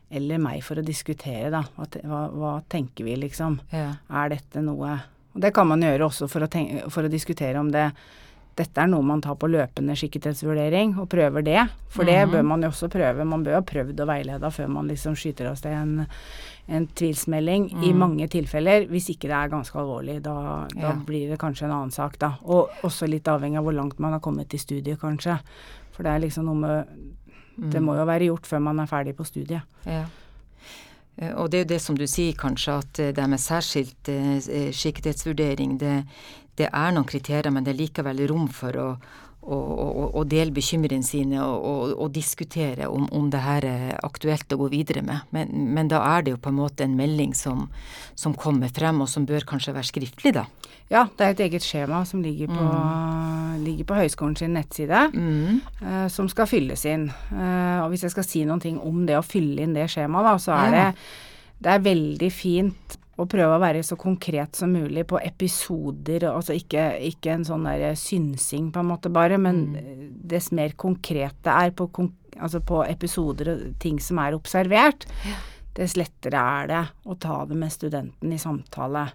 eller 0.09 0.39
meg 0.39 0.63
for 0.63 0.79
å 0.79 0.85
diskutere, 0.85 1.49
da. 1.51 1.63
Hva, 1.75 2.21
hva, 2.31 2.53
tenker 2.69 3.07
vi, 3.07 3.17
liksom? 3.19 3.59
Ja. 3.73 3.97
Er 4.09 4.29
dette 4.37 4.63
noe 4.63 4.99
Og 5.35 5.41
det 5.43 5.51
kan 5.53 5.67
man 5.69 5.83
gjøre 5.83 6.07
også 6.07 6.29
for 6.31 6.41
å, 6.41 6.47
tenke, 6.49 6.87
for 6.89 7.05
å 7.05 7.11
diskutere 7.11 7.59
om 7.59 7.69
det 7.71 7.91
dette 8.57 8.81
er 8.81 8.89
noe 8.89 9.05
man 9.05 9.21
tar 9.21 9.35
på 9.37 9.49
løpende 9.51 9.93
skikkethetsvurdering, 9.97 10.95
og 10.97 11.09
prøver 11.11 11.43
det. 11.45 11.59
For 11.93 12.07
det 12.09 12.23
bør 12.31 12.45
man 12.47 12.63
jo 12.65 12.71
også 12.71 12.89
prøve. 12.89 13.25
Man 13.27 13.43
bør 13.45 13.59
ha 13.59 13.65
prøvd 13.65 14.01
og 14.01 14.09
veileda 14.09 14.49
før 14.53 14.71
man 14.73 14.89
liksom 14.89 15.13
skyter 15.19 15.51
av 15.51 15.59
sted 15.59 15.75
en, 15.77 16.07
en 16.73 16.87
tvilsmelding. 16.97 17.67
I 17.85 17.91
mange 17.93 18.25
tilfeller, 18.33 18.87
hvis 18.89 19.11
ikke 19.13 19.29
det 19.29 19.37
er 19.37 19.53
ganske 19.53 19.77
alvorlig, 19.77 20.17
da, 20.25 20.65
da 20.73 20.87
Ja. 20.87 20.95
blir 21.05 21.29
det 21.29 21.37
kanskje 21.37 21.67
en 21.67 21.75
annen 21.75 21.93
sak, 21.93 22.17
da. 22.17 22.31
Og 22.49 22.73
også 22.87 23.05
litt 23.09 23.29
avhengig 23.29 23.61
av 23.61 23.69
hvor 23.69 23.77
langt 23.77 23.99
man 24.01 24.17
har 24.17 24.25
kommet 24.25 24.57
i 24.57 24.57
studiet, 24.57 24.97
kanskje. 25.05 25.37
For 25.93 26.01
det 26.03 26.15
er 26.15 26.25
liksom 26.25 26.49
noe 26.49 26.57
med 26.57 26.97
Det 27.57 27.81
må 27.81 27.95
jo 27.97 28.05
være 28.05 28.29
gjort 28.29 28.45
før 28.45 28.59
man 28.61 28.79
er 28.79 28.89
ferdig 28.89 29.15
på 29.17 29.25
studiet. 29.25 29.61
Ja. 29.85 30.03
Eh, 31.17 31.33
Og 31.33 31.49
det 31.51 31.57
er 31.59 31.63
jo 31.63 31.69
det 31.73 31.81
som 31.81 31.97
du 31.97 32.05
sier 32.07 32.33
kanskje, 32.37 32.77
at 32.77 32.99
eh, 32.99 33.13
det 33.13 33.29
med 33.29 33.41
særskilt 33.41 34.09
eh, 34.13 34.71
skikkethetsvurdering, 34.71 35.77
det, 35.81 36.03
det 36.57 36.69
er 36.71 36.91
noen 36.93 37.07
kriterier, 37.09 37.49
men 37.51 37.65
det 37.65 37.73
er 37.73 37.81
likevel 37.81 38.27
rom 38.29 38.47
for 38.47 38.77
å, 38.77 38.87
å 39.47 40.23
dele 40.27 40.51
bekymringene 40.51 41.05
sine 41.05 41.39
og, 41.39 41.63
og, 41.63 41.91
og 42.03 42.11
diskutere 42.15 42.89
om, 42.91 43.05
om, 43.15 43.29
det 43.31 43.41
her 43.43 43.67
er 43.67 43.93
aktuelt 44.03 44.51
å 44.51 44.59
gå 44.59 44.69
videre 44.73 45.03
med. 45.05 45.27
Men, 45.35 45.53
men, 45.75 45.91
da 45.91 46.01
er 46.15 46.25
det 46.25 46.33
jo 46.35 46.41
på 46.43 46.51
en 46.51 46.59
måte 46.59 46.83
en 46.83 46.97
melding 46.97 47.35
som, 47.37 47.67
som, 48.15 48.35
kommer 48.35 48.71
frem, 48.73 48.99
og 49.03 49.09
som 49.11 49.27
bør 49.27 49.47
kanskje 49.47 49.75
være 49.77 49.91
skriftlig, 49.91 50.35
da. 50.35 50.47
Ja, 50.91 51.05
det 51.19 51.23
er 51.23 51.33
et 51.33 51.41
eget 51.47 51.65
skjema 51.67 52.03
som 52.07 52.21
ligger 52.23 52.51
på, 52.51 52.63
mm. 52.63 53.57
ligger 53.65 53.87
på 53.89 53.97
høyskolen 54.01 54.37
sin 54.39 54.53
nettside, 54.55 55.07
mm. 55.11 55.57
uh, 55.83 56.05
som 56.11 56.29
skal 56.31 56.47
fylles 56.47 56.85
inn. 56.87 57.09
Uh, 57.31 57.83
og 57.83 57.91
hvis 57.91 58.05
jeg 58.07 58.15
skal 58.15 58.27
si 58.27 58.45
noen 58.47 58.63
ting 58.63 58.79
om 58.79 59.03
det 59.07 59.17
å 59.19 59.25
fylle 59.25 59.65
inn 59.65 59.75
det 59.75 59.89
skjemaet, 59.91 60.31
da, 60.31 60.37
så 60.39 60.55
er 60.55 60.71
ja. 60.71 60.85
det, 60.87 61.59
det 61.63 61.75
er 61.75 61.83
veldig 61.89 62.31
fint 62.31 62.99
og 63.17 63.29
prøve 63.31 63.55
å 63.55 63.61
være 63.61 63.81
så 63.85 63.97
konkret 63.99 64.57
som 64.57 64.73
mulig 64.73 65.07
på 65.09 65.19
episoder, 65.23 66.27
altså 66.29 66.53
ikke, 66.57 66.85
ikke 67.09 67.33
en 67.33 67.45
sånn 67.47 67.65
der 67.65 67.97
synsing 67.97 68.69
på 68.73 68.83
en 68.83 68.91
måte 68.91 69.11
bare, 69.13 69.39
men 69.41 69.63
mm. 69.73 70.07
dess 70.29 70.51
mer 70.55 70.75
konkret 70.77 71.37
det 71.45 71.53
er 71.53 71.73
på, 71.77 71.89
altså 72.37 72.61
på, 72.61 72.83
episoder 72.85 73.53
og 73.55 73.67
ting 73.81 73.97
som 74.03 74.21
er 74.21 74.37
observert, 74.37 75.07
ja. 75.25 75.37
dess 75.81 75.97
lettere 75.97 76.45
er 76.61 76.71
det 76.73 76.83
å 77.09 77.17
ta 77.17 77.41
det 77.49 77.57
med 77.57 77.73
studenten 77.73 78.33
i 78.33 78.41
samtale. 78.41 79.07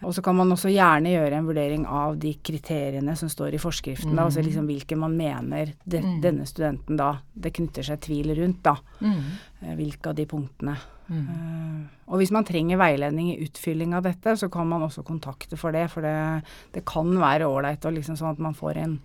Og 0.00 0.14
så 0.16 0.22
kan 0.24 0.36
man 0.36 0.52
også 0.52 0.70
gjerne 0.72 1.12
gjøre 1.12 1.36
en 1.36 1.48
vurdering 1.48 1.82
av 1.84 2.14
de 2.20 2.32
kriteriene 2.44 3.12
som 3.20 3.28
står 3.28 3.56
i 3.56 3.60
forskriften, 3.60 4.12
mm. 4.12 4.16
da, 4.16 4.28
altså 4.28 4.44
liksom 4.44 4.68
hvilke 4.68 4.96
man 5.00 5.16
mener 5.16 5.74
de, 5.84 6.00
mm. 6.00 6.14
denne 6.24 6.46
studenten 6.48 7.00
da 7.00 7.14
det 7.32 7.52
knytter 7.56 7.88
seg 7.88 8.00
tvil 8.04 8.32
rundt, 8.36 8.62
da. 8.64 8.76
Mm. 9.00 9.20
Eh, 9.60 9.76
hvilke 9.80 10.12
av 10.12 10.16
de 10.16 10.28
punktene. 10.28 10.76
Uh, 11.10 11.88
og 12.10 12.20
hvis 12.20 12.32
man 12.34 12.46
trenger 12.46 12.80
veiledning 12.80 13.32
i 13.32 13.40
utfylling 13.44 13.94
av 13.98 14.04
dette, 14.06 14.36
så 14.38 14.50
kan 14.52 14.68
man 14.70 14.86
også 14.86 15.04
kontakte 15.06 15.58
for 15.58 15.74
det, 15.74 15.88
for 15.92 16.06
det, 16.06 16.42
det 16.74 16.84
kan 16.88 17.10
være 17.18 17.48
ålreit 17.50 17.86
liksom 17.90 18.18
sånn 18.18 18.34
at 18.34 18.42
man 18.42 18.56
får 18.58 18.82
en, 18.82 18.98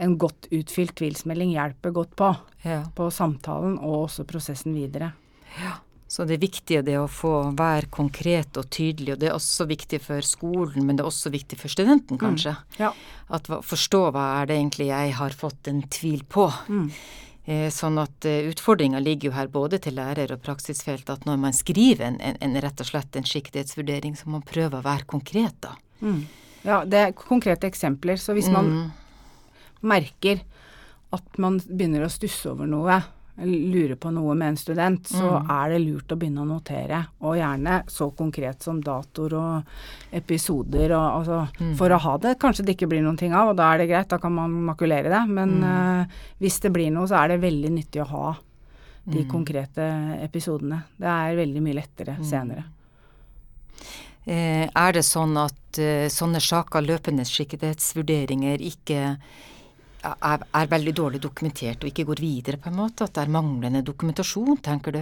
en 0.00 0.16
godt 0.20 0.48
utfylt 0.54 0.96
tvilsmelding 1.00 1.54
hjelper 1.56 1.96
godt 1.96 2.16
på. 2.18 2.30
Ja. 2.66 2.82
På 2.96 3.10
samtalen 3.14 3.78
og 3.80 4.06
også 4.06 4.26
prosessen 4.28 4.76
videre. 4.76 5.14
Ja. 5.60 5.78
Så 6.08 6.22
det 6.28 6.38
viktige 6.38 6.84
er 6.86 7.00
å 7.02 7.10
få 7.10 7.32
være 7.58 7.90
konkret 7.90 8.54
og 8.60 8.68
tydelig, 8.70 9.16
og 9.16 9.22
det 9.22 9.30
er 9.30 9.34
også 9.34 9.66
viktig 9.66 9.98
for 10.04 10.22
skolen, 10.22 10.84
men 10.86 10.98
det 10.98 11.02
er 11.02 11.10
også 11.10 11.32
viktig 11.34 11.58
for 11.58 11.72
studenten, 11.72 12.14
mm. 12.14 12.20
kanskje. 12.22 12.52
Mm. 12.54 12.76
Ja. 12.78 12.92
At 13.34 13.50
forstå 13.50 14.02
hva 14.14 14.26
er 14.38 14.50
det 14.50 14.60
egentlig 14.60 14.86
jeg 14.92 15.16
har 15.18 15.34
fått 15.34 15.72
en 15.72 15.82
tvil 15.90 16.22
på. 16.30 16.46
Mm. 16.70 16.86
Eh, 17.46 17.68
sånn 17.70 18.00
at 18.02 18.26
eh, 18.26 18.48
utfordringa 18.50 18.98
ligger 18.98 19.30
jo 19.30 19.36
her 19.36 19.50
både 19.52 19.78
til 19.82 19.94
lærer 19.94 20.32
og 20.34 20.42
praksisfelt, 20.42 21.06
at 21.12 21.28
når 21.28 21.36
man 21.44 21.54
skriver 21.54 22.08
en, 22.08 22.16
en, 22.18 22.38
en 22.42 22.58
rett 22.62 22.80
og 22.82 22.88
slett 22.88 23.18
en 23.18 23.28
skikkethetsvurdering, 23.28 24.16
så 24.18 24.26
må 24.26 24.40
man 24.40 24.48
prøve 24.48 24.80
å 24.80 24.86
være 24.86 25.06
konkret, 25.06 25.54
da. 25.62 25.76
Mm. 26.02 26.24
Ja, 26.66 26.80
det 26.82 26.98
er 26.98 27.14
konkrete 27.14 27.68
eksempler. 27.70 28.18
Så 28.18 28.34
hvis 28.34 28.50
man 28.50 28.72
mm. 28.72 28.88
merker 29.86 30.42
at 31.14 31.38
man 31.38 31.60
begynner 31.62 32.08
å 32.08 32.10
stusse 32.10 32.50
over 32.50 32.66
noe, 32.66 32.98
lurer 33.44 33.96
på 34.00 34.10
noe 34.14 34.34
med 34.34 34.54
en 34.54 34.56
student, 34.56 35.08
så 35.08 35.26
mm. 35.36 35.50
er 35.52 35.72
det 35.72 35.80
lurt 35.82 36.12
å 36.12 36.16
begynne 36.16 36.44
å 36.44 36.48
notere. 36.48 37.02
Og 37.20 37.36
gjerne 37.36 37.82
så 37.92 38.08
konkret 38.16 38.64
som 38.64 38.78
datoer 38.80 39.34
og 39.36 40.14
episoder 40.16 40.94
og 40.96 41.04
altså 41.04 41.42
mm. 41.58 41.74
For 41.76 41.92
å 41.92 42.00
ha 42.00 42.14
det. 42.22 42.36
Kanskje 42.40 42.64
det 42.64 42.76
ikke 42.76 42.88
blir 42.94 43.04
noen 43.04 43.18
ting 43.20 43.36
av, 43.36 43.52
og 43.52 43.58
da 43.58 43.68
er 43.72 43.82
det 43.82 43.90
greit, 43.90 44.08
da 44.08 44.18
kan 44.22 44.32
man 44.32 44.54
makulere 44.70 45.12
det. 45.12 45.22
Men 45.28 45.58
mm. 45.60 45.66
uh, 45.68 46.30
hvis 46.40 46.60
det 46.64 46.72
blir 46.72 46.88
noe, 46.94 47.08
så 47.10 47.20
er 47.20 47.34
det 47.34 47.42
veldig 47.44 47.72
nyttig 47.76 48.04
å 48.04 48.10
ha 48.14 48.30
de 49.06 49.22
mm. 49.22 49.28
konkrete 49.30 49.90
episodene. 50.24 50.80
Det 50.96 51.10
er 51.12 51.40
veldig 51.42 51.62
mye 51.62 51.76
lettere 51.76 52.16
mm. 52.18 52.24
senere. 52.26 52.64
Eh, 54.26 54.64
er 54.66 54.96
det 54.96 55.04
sånn 55.06 55.36
at 55.38 55.78
uh, 55.78 56.08
sånne 56.10 56.40
saker, 56.42 56.88
løpende 56.88 57.26
skikkethetsvurderinger, 57.28 58.64
ikke 58.64 59.18
er, 60.14 60.42
er, 60.54 60.72
veldig 60.72 60.94
dårlig 60.96 61.20
dokumentert 61.22 61.84
og 61.84 61.90
ikke 61.90 62.06
går 62.08 62.22
videre, 62.22 62.60
på 62.62 62.70
en 62.70 62.80
måte? 62.80 63.06
At 63.06 63.16
det 63.16 63.24
er 63.24 63.36
manglende 63.36 63.84
dokumentasjon, 63.86 64.58
tenker 64.64 64.96
du? 64.96 65.00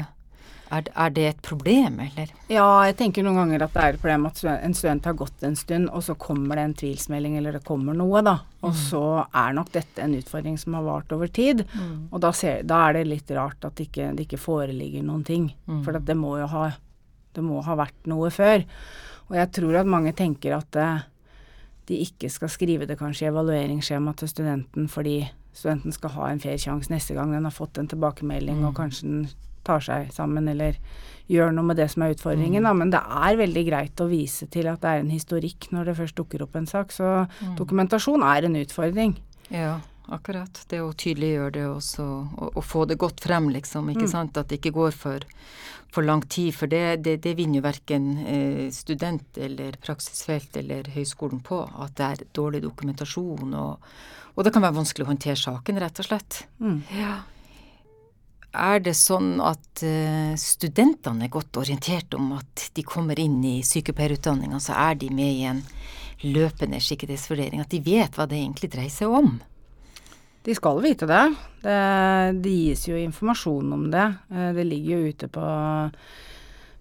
Er, 0.72 0.86
er, 0.88 1.10
det 1.12 1.24
et 1.28 1.42
problem, 1.44 1.98
eller? 2.00 2.30
Ja, 2.48 2.66
jeg 2.88 2.96
tenker 2.98 3.24
noen 3.24 3.36
ganger 3.42 3.66
at 3.66 3.74
det 3.74 3.82
er 3.82 3.94
et 3.94 4.00
problem 4.00 4.24
at 4.30 4.40
en 4.54 4.74
student 4.74 5.06
har 5.06 5.16
gått 5.18 5.44
en 5.46 5.56
stund, 5.58 5.90
og 5.92 6.02
så 6.06 6.16
kommer 6.18 6.58
det 6.58 6.64
en 6.64 6.76
tvilsmelding, 6.80 7.36
eller 7.38 7.58
det 7.58 7.64
kommer 7.66 7.96
noe, 7.98 8.22
da. 8.24 8.38
Og 8.64 8.72
mm. 8.72 8.80
så 8.80 9.04
er 9.28 9.54
nok 9.58 9.70
dette 9.76 10.02
en 10.02 10.16
utfordring 10.16 10.56
som 10.60 10.78
har 10.78 10.86
vart 10.88 11.12
over 11.14 11.30
tid. 11.30 11.62
Mm. 11.74 11.94
Og 12.10 12.24
da, 12.24 12.32
ser, 12.34 12.64
da, 12.66 12.80
er 12.88 12.98
det 12.98 13.06
litt 13.12 13.34
rart 13.36 13.68
at 13.68 13.84
ikke, 13.84 14.10
det 14.16 14.26
ikke 14.26 14.40
foreligger 14.40 15.04
noen 15.06 15.24
ting. 15.26 15.50
Mm. 15.68 15.82
For 15.86 16.00
det 16.00 16.18
må 16.18 16.38
jo 16.40 16.48
ha, 16.56 16.68
det 17.36 17.44
må 17.44 17.60
ha 17.66 17.76
vært 17.84 18.08
noe 18.10 18.32
før. 18.34 18.64
Og 19.28 19.36
jeg 19.38 19.52
tror 19.60 19.80
at 19.80 19.90
mange 19.90 20.14
tenker 20.16 20.56
at 20.56 20.72
det, 20.74 20.88
de 21.88 22.00
ikke 22.04 22.30
skal 22.32 22.52
skrive 22.52 22.88
det 22.88 22.98
kanskje 23.00 23.26
i 23.26 23.30
evalueringsskjema 23.32 24.14
til 24.18 24.30
studenten 24.30 24.88
fordi 24.88 25.18
studenten 25.54 25.94
skal 25.94 26.14
ha 26.16 26.28
en 26.30 26.42
fair 26.42 26.58
sjanse 26.60 26.92
neste 26.92 27.16
gang 27.16 27.32
den 27.34 27.46
har 27.46 27.54
fått 27.54 27.78
en 27.78 27.88
tilbakemelding, 27.90 28.60
mm. 28.62 28.68
og 28.70 28.78
kanskje 28.78 29.08
den 29.08 29.26
tar 29.64 29.80
seg 29.84 30.10
sammen 30.12 30.48
eller 30.50 30.76
gjør 31.30 31.54
noe 31.56 31.70
med 31.70 31.78
det 31.80 31.86
som 31.92 32.04
er 32.04 32.12
utfordringen. 32.12 32.60
Mm. 32.60 32.66
Da. 32.68 32.72
Men 32.76 32.90
det 32.92 33.00
er 33.00 33.38
veldig 33.40 33.62
greit 33.68 34.02
å 34.02 34.10
vise 34.10 34.48
til 34.52 34.68
at 34.68 34.82
det 34.82 34.90
er 34.90 35.04
en 35.04 35.14
historikk 35.14 35.70
når 35.72 35.88
det 35.88 35.96
først 36.02 36.18
dukker 36.18 36.44
opp 36.44 36.58
en 36.58 36.68
sak. 36.68 36.92
Så 36.92 37.06
mm. 37.24 37.54
dokumentasjon 37.60 38.26
er 38.26 38.48
en 38.48 38.58
utfordring. 38.60 39.16
Ja, 39.54 39.78
akkurat. 40.12 40.64
Det 40.68 40.82
å 40.84 40.92
tydeliggjøre 40.92 41.54
det 41.56 41.68
også, 41.68 42.08
og, 42.36 42.48
og 42.54 42.64
få 42.64 42.84
det 42.90 42.98
godt 43.00 43.24
frem, 43.24 43.48
liksom. 43.54 43.88
Ikke 43.94 44.08
mm. 44.08 44.12
sant. 44.12 44.40
At 44.40 44.50
det 44.50 44.60
ikke 44.60 44.76
går 44.76 44.98
for 44.98 45.28
for 45.94 46.02
lang 46.02 46.22
tid, 46.28 46.54
for 46.54 46.70
det, 46.70 47.04
det, 47.06 47.18
det 47.22 47.36
vinner 47.38 47.60
jo 47.60 47.64
verken 47.64 48.08
eh, 48.26 48.64
student 48.74 49.38
eller 49.38 49.76
praksisfelt 49.82 50.56
eller 50.58 50.88
høyskolen 50.94 51.42
på, 51.44 51.60
at 51.62 51.94
det 51.98 52.08
er 52.08 52.24
dårlig 52.34 52.64
dokumentasjon, 52.64 53.54
og, 53.54 53.94
og, 54.34 54.42
det 54.42 54.52
kan 54.54 54.64
være 54.64 54.78
vanskelig 54.80 55.06
å 55.06 55.12
håndtere 55.12 55.38
saken, 55.38 55.78
rett 55.82 56.02
og 56.02 56.08
slett. 56.08 56.40
Mm. 56.58 56.80
Ja. 56.98 57.14
Er 58.64 58.82
det 58.82 58.94
sånn 58.98 59.38
at 59.42 59.82
uh, 59.82 60.34
studentene 60.38 61.26
er 61.26 61.34
godt 61.34 61.58
orientert 61.58 62.14
om 62.14 62.36
at 62.36 62.68
de 62.74 62.84
kommer 62.86 63.18
inn 63.18 63.40
i 63.46 63.56
sykepleierutdanninga, 63.66 64.60
så 64.62 64.76
er 64.88 64.98
de 64.98 65.10
med 65.14 65.40
i 65.40 65.48
en 65.50 65.64
løpende 66.26 66.78
sikkerhetsvurdering? 66.82 67.62
at 67.62 67.74
de 67.74 67.82
vet 67.82 68.14
hva 68.14 68.28
det 68.30 68.38
egentlig 68.42 68.70
dreier 68.74 68.94
seg 68.94 69.10
om? 69.10 69.36
De 70.44 70.54
skal 70.54 70.80
vite 70.84 71.06
det. 71.08 71.24
det. 71.62 71.80
Det 72.44 72.50
gis 72.52 72.88
jo 72.88 72.98
informasjon 73.00 73.72
om 73.72 73.90
det. 73.90 74.06
Eh, 74.30 74.50
det 74.52 74.64
ligger 74.68 74.98
jo 74.98 75.12
ute 75.12 75.28
på, 75.32 75.44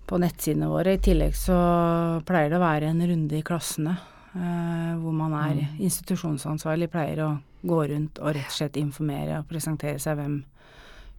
på 0.05 0.19
nettsidene 0.19 0.67
våre. 0.71 0.97
I 0.97 1.03
tillegg 1.03 1.37
så 1.37 1.59
pleier 2.27 2.51
det 2.51 2.59
å 2.59 2.65
være 2.65 2.91
en 2.91 3.05
runde 3.07 3.39
i 3.39 3.45
klassene 3.45 3.95
eh, 4.35 4.93
hvor 4.99 5.15
man 5.15 5.35
er 5.39 5.61
mm. 5.61 5.77
institusjonsansvarlig, 5.87 6.89
pleier 6.91 7.23
å 7.23 7.29
gå 7.63 7.83
rundt 7.93 8.19
og 8.19 8.33
rett 8.35 8.49
og 8.51 8.57
slett 8.57 8.79
informere 8.81 9.39
og 9.39 9.47
presentere 9.47 10.01
seg 10.01 10.19
hvem 10.19 10.41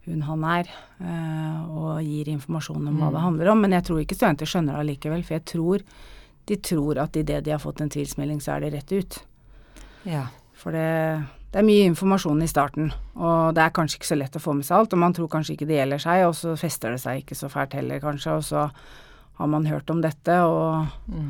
hun 0.05 0.21
han 0.27 0.43
er, 0.45 0.67
eh, 1.01 1.61
og 1.65 2.03
gir 2.05 2.29
informasjon 2.29 2.91
om 2.91 2.99
hva 2.99 3.09
det 3.09 3.21
mm. 3.23 3.25
handler 3.25 3.49
om. 3.55 3.63
Men 3.65 3.73
jeg 3.79 3.87
tror 3.87 4.03
ikke 4.03 4.17
studenter 4.19 4.49
skjønner 4.49 4.77
det 4.77 4.83
allikevel, 4.83 5.25
for 5.25 5.39
jeg 5.39 5.47
tror 5.49 5.85
de 6.45 6.59
tror 6.61 6.99
at 7.01 7.17
idet 7.17 7.41
de 7.47 7.55
har 7.55 7.63
fått 7.63 7.81
en 7.81 7.89
tvilsmelding, 7.89 8.37
så 8.37 8.53
er 8.53 8.67
det 8.67 8.75
rett 8.75 8.93
ut. 8.93 9.17
Ja. 10.05 10.27
For 10.61 10.77
det 10.77 10.85
det 11.55 11.61
er 11.61 11.67
mye 11.69 11.83
informasjon 11.87 12.41
i 12.43 12.49
starten, 12.51 12.89
og 13.15 13.53
det 13.55 13.61
er 13.63 13.71
kanskje 13.71 13.95
ikke 13.95 14.07
så 14.09 14.15
lett 14.19 14.33
å 14.35 14.41
få 14.43 14.57
med 14.57 14.65
seg 14.67 14.75
alt. 14.75 14.91
Og 14.91 14.99
man 14.99 15.13
tror 15.15 15.29
kanskje 15.31 15.53
ikke 15.53 15.67
det 15.69 15.77
gjelder 15.77 16.01
seg, 16.03 16.23
og 16.27 16.33
så 16.35 16.55
fester 16.59 16.91
det 16.91 16.97
seg 16.99 17.21
ikke 17.21 17.37
så 17.39 17.47
fælt 17.47 17.77
heller, 17.77 18.01
kanskje. 18.03 18.33
Og 18.35 18.41
så 18.43 18.63
har 19.39 19.47
man 19.47 19.67
hørt 19.71 19.93
om 19.93 20.01
dette, 20.03 20.35
og, 20.43 20.89
mm. 21.07 21.29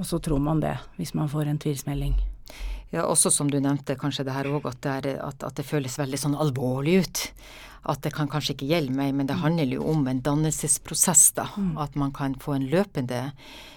og 0.00 0.06
så 0.08 0.16
tror 0.24 0.40
man 0.40 0.62
det 0.62 0.78
hvis 0.96 1.12
man 1.18 1.28
får 1.28 1.50
en 1.50 1.60
tvilsmelding. 1.60 2.14
Ja, 2.94 3.02
også 3.04 3.28
som 3.34 3.50
du 3.52 3.58
nevnte, 3.60 3.98
kanskje 4.00 4.24
det 4.24 4.32
her 4.32 4.48
òg, 4.48 4.64
at, 4.70 4.88
at, 4.88 5.44
at, 5.44 5.52
det 5.58 5.66
føles 5.68 5.98
veldig 6.00 6.20
sånn 6.22 6.38
alvorlig 6.40 6.94
ut. 7.04 7.20
At 7.92 8.00
det 8.06 8.14
kan 8.16 8.30
kanskje 8.32 8.54
ikke 8.54 8.70
gjelde 8.70 8.94
meg, 8.96 9.12
men 9.18 9.28
det 9.28 9.36
mm. 9.36 9.42
handler 9.42 9.76
jo 9.76 9.90
om 9.92 10.08
en 10.08 10.22
dannelsesprosess, 10.24 11.26
da. 11.36 11.50
Mm. 11.52 11.74
At 11.84 12.00
man 12.00 12.16
kan 12.16 12.38
få 12.40 12.56
en 12.56 12.64
løpende 12.72 13.20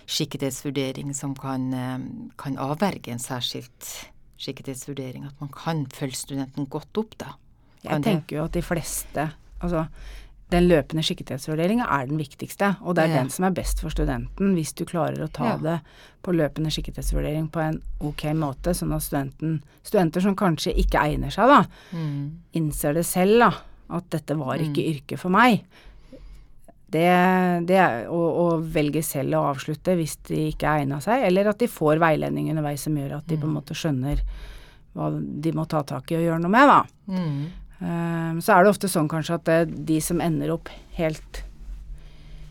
skikkethetsvurdering 0.08 1.12
som 1.12 1.36
kan, 1.36 1.68
eh, 1.76 2.00
kan 2.40 2.56
avverge 2.56 3.12
en 3.12 3.20
særskilt 3.20 3.92
skikkethetsvurdering, 4.40 5.28
at 5.28 5.44
man 5.44 5.52
kan 5.54 5.86
følge 5.94 6.24
studenten 6.24 6.70
godt 6.72 7.02
opp, 7.02 7.18
da. 7.20 7.36
Jeg 7.84 8.04
tenker 8.04 8.42
jo 8.42 8.48
at 8.50 8.58
de 8.58 8.64
fleste 8.66 9.30
Altså, 9.60 9.82
den 10.54 10.70
løpende 10.70 11.04
skikkethetsvurderinga 11.04 11.84
er 11.92 12.06
den 12.08 12.18
viktigste, 12.18 12.70
og 12.80 12.96
det 12.96 13.04
er 13.04 13.10
ja. 13.12 13.18
den 13.20 13.32
som 13.34 13.44
er 13.44 13.58
best 13.58 13.82
for 13.84 13.92
studenten, 13.92 14.54
hvis 14.56 14.72
du 14.72 14.86
klarer 14.88 15.26
å 15.26 15.28
ta 15.36 15.50
ja. 15.50 15.58
det 15.60 15.74
på 16.24 16.32
løpende 16.32 16.72
skikkethetsvurdering 16.72 17.50
på 17.52 17.60
en 17.60 17.82
ok 18.08 18.24
måte, 18.40 18.72
sånn 18.72 18.96
at 18.96 19.04
studenten, 19.04 19.58
studenter 19.84 20.24
som 20.24 20.38
kanskje 20.40 20.78
ikke 20.80 21.04
egner 21.04 21.36
seg, 21.36 21.52
da, 21.52 21.60
mm. 21.92 22.24
innser 22.56 22.96
det 22.96 23.04
selv, 23.10 23.44
da, 23.44 23.52
at 24.00 24.10
dette 24.16 24.40
var 24.40 24.64
ikke 24.64 24.80
mm. 24.80 24.90
yrket 24.94 25.22
for 25.22 25.36
meg 25.36 25.60
det, 26.94 27.10
det 27.70 27.80
er 27.80 28.08
å, 28.12 28.20
å, 28.20 28.46
velge 28.62 29.04
selv 29.06 29.38
å 29.38 29.48
avslutte 29.52 29.96
hvis 30.00 30.18
de 30.30 30.48
ikke 30.52 30.70
er 30.70 30.86
egna 30.86 31.00
seg, 31.04 31.26
eller 31.28 31.52
at 31.52 31.62
de 31.62 31.70
får 31.72 32.02
veiledning 32.02 32.50
underveis 32.54 32.86
som 32.88 32.98
gjør 32.98 33.20
at 33.20 33.28
de 33.30 33.38
på 33.38 33.46
en 33.48 33.54
mm. 33.54 33.58
måte 33.60 33.78
skjønner 33.78 34.24
hva 34.98 35.12
de 35.14 35.54
må 35.56 35.68
ta 35.70 35.84
tak 35.86 36.10
i 36.12 36.18
og 36.18 36.26
gjøre 36.26 36.42
noe 36.44 36.54
med, 36.54 36.72
da. 36.72 36.80
Mm. 37.14 37.44
Um, 37.80 38.40
så 38.44 38.56
er 38.56 38.66
det 38.66 38.74
ofte 38.74 38.90
sånn 38.92 39.08
kanskje 39.12 39.38
at 39.38 39.46
det, 39.48 39.60
de 39.88 40.02
som 40.04 40.20
ender 40.24 40.52
opp 40.58 40.72
helt 40.98 41.46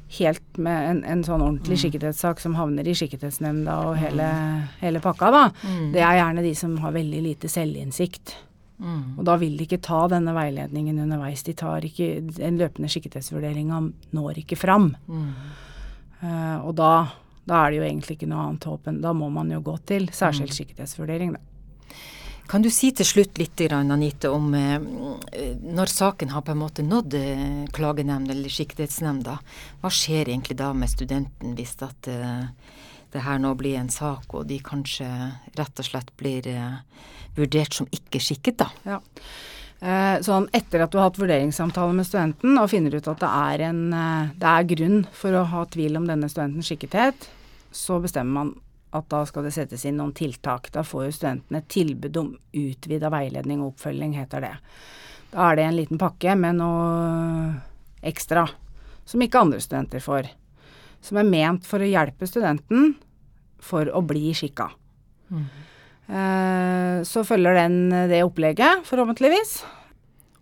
helt 0.09 0.57
med 0.57 0.91
en, 0.91 1.01
en 1.05 1.23
sånn 1.25 1.43
ordentlig 1.45 1.77
mm. 1.77 1.81
skikkethetssak 1.83 2.41
som 2.41 2.55
havner 2.57 2.87
i 2.89 2.95
skikkethetsnemnda 2.97 3.75
og 3.91 3.99
hele, 4.01 4.25
mm. 4.25 4.63
hele 4.81 5.03
pakka, 5.05 5.31
da, 5.35 5.43
mm. 5.61 5.91
det 5.93 6.01
er 6.01 6.21
gjerne 6.23 6.45
de 6.47 6.53
som 6.57 6.79
har 6.81 6.95
veldig 6.97 7.21
lite 7.27 7.51
selvinnsikt. 7.53 8.33
Og 8.79 9.25
da 9.27 9.35
vil 9.41 9.57
de 9.59 9.67
ikke 9.67 9.81
ta 9.83 10.05
denne 10.11 10.35
veiledningen 10.37 11.01
underveis. 11.03 11.43
De 11.47 11.55
tar 11.59 11.87
ikke, 11.87 12.11
En 12.39 12.61
løpende 12.61 12.91
skikkethetsvurdering 12.93 13.73
når 14.15 14.43
ikke 14.45 14.59
fram. 14.59 14.93
Uh, 16.23 16.59
og 16.67 16.75
da, 16.79 16.93
da, 17.47 17.65
er 17.65 17.71
det 17.71 17.79
jo 17.79 17.87
egentlig 17.87 18.19
ikke 18.19 18.31
noe 18.31 18.49
annet 18.49 18.65
håp 18.67 18.89
enn 18.91 18.97
Da 19.05 19.13
må 19.15 19.29
man 19.31 19.53
jo 19.55 19.61
gå 19.63 19.77
til 19.87 20.09
særskilt 20.15 20.57
skikkethetsvurdering, 20.57 21.37
da. 21.37 21.45
Kan 22.49 22.65
du 22.65 22.71
si 22.73 22.89
til 22.97 23.05
slutt 23.05 23.37
litt, 23.37 23.61
Anite, 23.77 24.31
om 24.33 24.55
eh, 24.57 24.81
når 24.81 25.91
saken 25.93 26.31
har 26.33 26.41
på 26.47 26.55
en 26.55 26.63
måte 26.63 26.81
nådd 26.81 27.15
eh, 27.19 27.43
klagenemnd 27.77 28.33
eller 28.33 28.49
skikkethetsnemnda, 28.49 29.35
hva 29.83 29.91
skjer 29.93 30.31
egentlig 30.31 30.57
da 30.57 30.71
med 30.73 30.89
studenten 30.89 31.53
hvis 31.59 31.77
at 31.85 32.09
det 33.15 33.25
her 33.25 33.39
nå 33.43 33.55
blir 33.59 33.79
en 33.81 33.91
sak, 33.93 34.27
og 34.35 34.49
de 34.49 34.59
kanskje 34.65 35.09
rett 35.59 35.81
og 35.81 35.87
slett 35.87 36.11
blir 36.21 36.47
eh, 36.51 36.81
vurdert 37.39 37.79
som 37.79 37.89
ikke 37.95 38.21
skikket, 38.23 38.65
da? 38.65 38.69
Ja. 38.89 39.01
Sånn 40.27 40.49
etter 40.51 40.83
at 40.83 40.91
du 40.91 40.97
har 40.99 41.07
hatt 41.07 41.21
vurderingssamtale 41.21 41.95
med 41.95 42.07
studenten 42.09 42.57
og 42.59 42.67
finner 42.73 42.97
ut 42.99 43.07
at 43.13 43.21
det 43.23 43.29
er, 43.31 43.63
en, 43.69 43.83
eh, 43.95 44.33
det 44.35 44.49
er 44.51 44.71
grunn 44.75 45.05
for 45.15 45.37
å 45.39 45.45
ha 45.53 45.65
tvil 45.71 46.01
om 46.01 46.09
denne 46.09 46.31
studentens 46.31 46.67
skikkethet, 46.67 47.29
så 47.71 48.01
bestemmer 48.03 48.41
man 48.41 48.51
at 48.97 49.07
da 49.13 49.21
skal 49.29 49.45
det 49.47 49.53
settes 49.55 49.85
inn 49.87 49.99
noen 50.01 50.15
tiltak. 50.17 50.71
Da 50.75 50.83
får 50.83 51.05
jo 51.07 51.15
studentene 51.15 51.63
tilbud 51.71 52.17
om 52.19 52.33
utvida 52.57 53.11
veiledning 53.13 53.63
og 53.63 53.75
oppfølging, 53.75 54.17
heter 54.19 54.49
det. 54.49 54.55
Da 55.31 55.51
er 55.51 55.59
det 55.59 55.67
en 55.69 55.77
liten 55.77 56.01
pakke 56.01 56.35
med 56.41 56.59
noe 56.59 57.53
ekstra 58.09 58.47
som 59.09 59.23
ikke 59.25 59.45
andre 59.45 59.61
studenter 59.63 60.03
får. 60.03 60.31
Som 61.05 61.21
er 61.21 61.29
ment 61.29 61.67
for 61.67 61.83
å 61.83 61.89
hjelpe 61.89 62.29
studenten 62.29 62.95
for 63.63 63.91
å 63.91 64.03
bli 64.07 64.31
skikka. 64.37 64.69
Mm. 65.31 65.49
Eh, 66.09 67.01
så 67.07 67.25
følger 67.27 67.59
den 67.59 67.81
det 68.11 68.23
opplegget, 68.27 68.87
forhåpentligvis. 68.89 69.59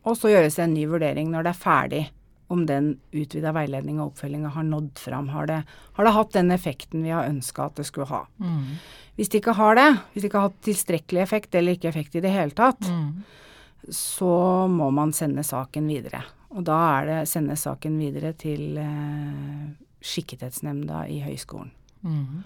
Og 0.06 0.14
så 0.18 0.30
gjøres 0.30 0.58
det 0.58 0.66
en 0.66 0.76
ny 0.76 0.84
vurdering 0.88 1.32
når 1.32 1.46
det 1.46 1.52
er 1.52 1.64
ferdig 1.64 2.04
om 2.52 2.62
den 2.66 2.92
utvida 3.10 3.50
veiledning 3.54 3.98
og 3.98 4.12
oppfølginga 4.12 4.52
har 4.54 4.66
nådd 4.66 5.00
fram. 5.02 5.32
Har 5.34 5.48
det, 5.50 5.62
har 5.96 6.06
det, 6.06 6.12
hatt 6.14 6.36
den 6.36 6.52
effekten 6.54 7.02
vi 7.02 7.10
har 7.10 7.26
ønska 7.26 7.66
at 7.66 7.80
det 7.80 7.88
skulle 7.88 8.06
ha? 8.12 8.22
Mm. 8.38 8.76
Hvis 9.18 9.32
det 9.32 9.40
ikke 9.40 9.56
har 9.58 9.78
det, 9.78 9.88
hvis 10.12 10.22
det 10.22 10.30
ikke 10.30 10.42
har 10.42 10.52
hatt 10.52 10.62
tilstrekkelig 10.68 11.24
effekt 11.24 11.58
eller 11.58 11.74
ikke 11.74 11.90
effekt 11.90 12.14
i 12.14 12.22
det 12.22 12.30
hele 12.34 12.54
tatt, 12.54 12.86
mm. 12.86 13.90
så 13.90 14.36
må 14.70 14.92
man 14.94 15.14
sende 15.16 15.42
saken 15.46 15.90
videre. 15.90 16.22
Og 16.54 16.62
da 16.68 16.78
er 17.00 17.10
det 17.10 17.18
sende 17.30 17.56
saken 17.58 17.98
videre 17.98 18.30
til 18.38 18.78
eh, 18.78 19.66
Skikkethetsnemnda 20.06 21.04
i 21.10 21.20
høyskolen. 21.24 21.72
Mm. 22.06 22.44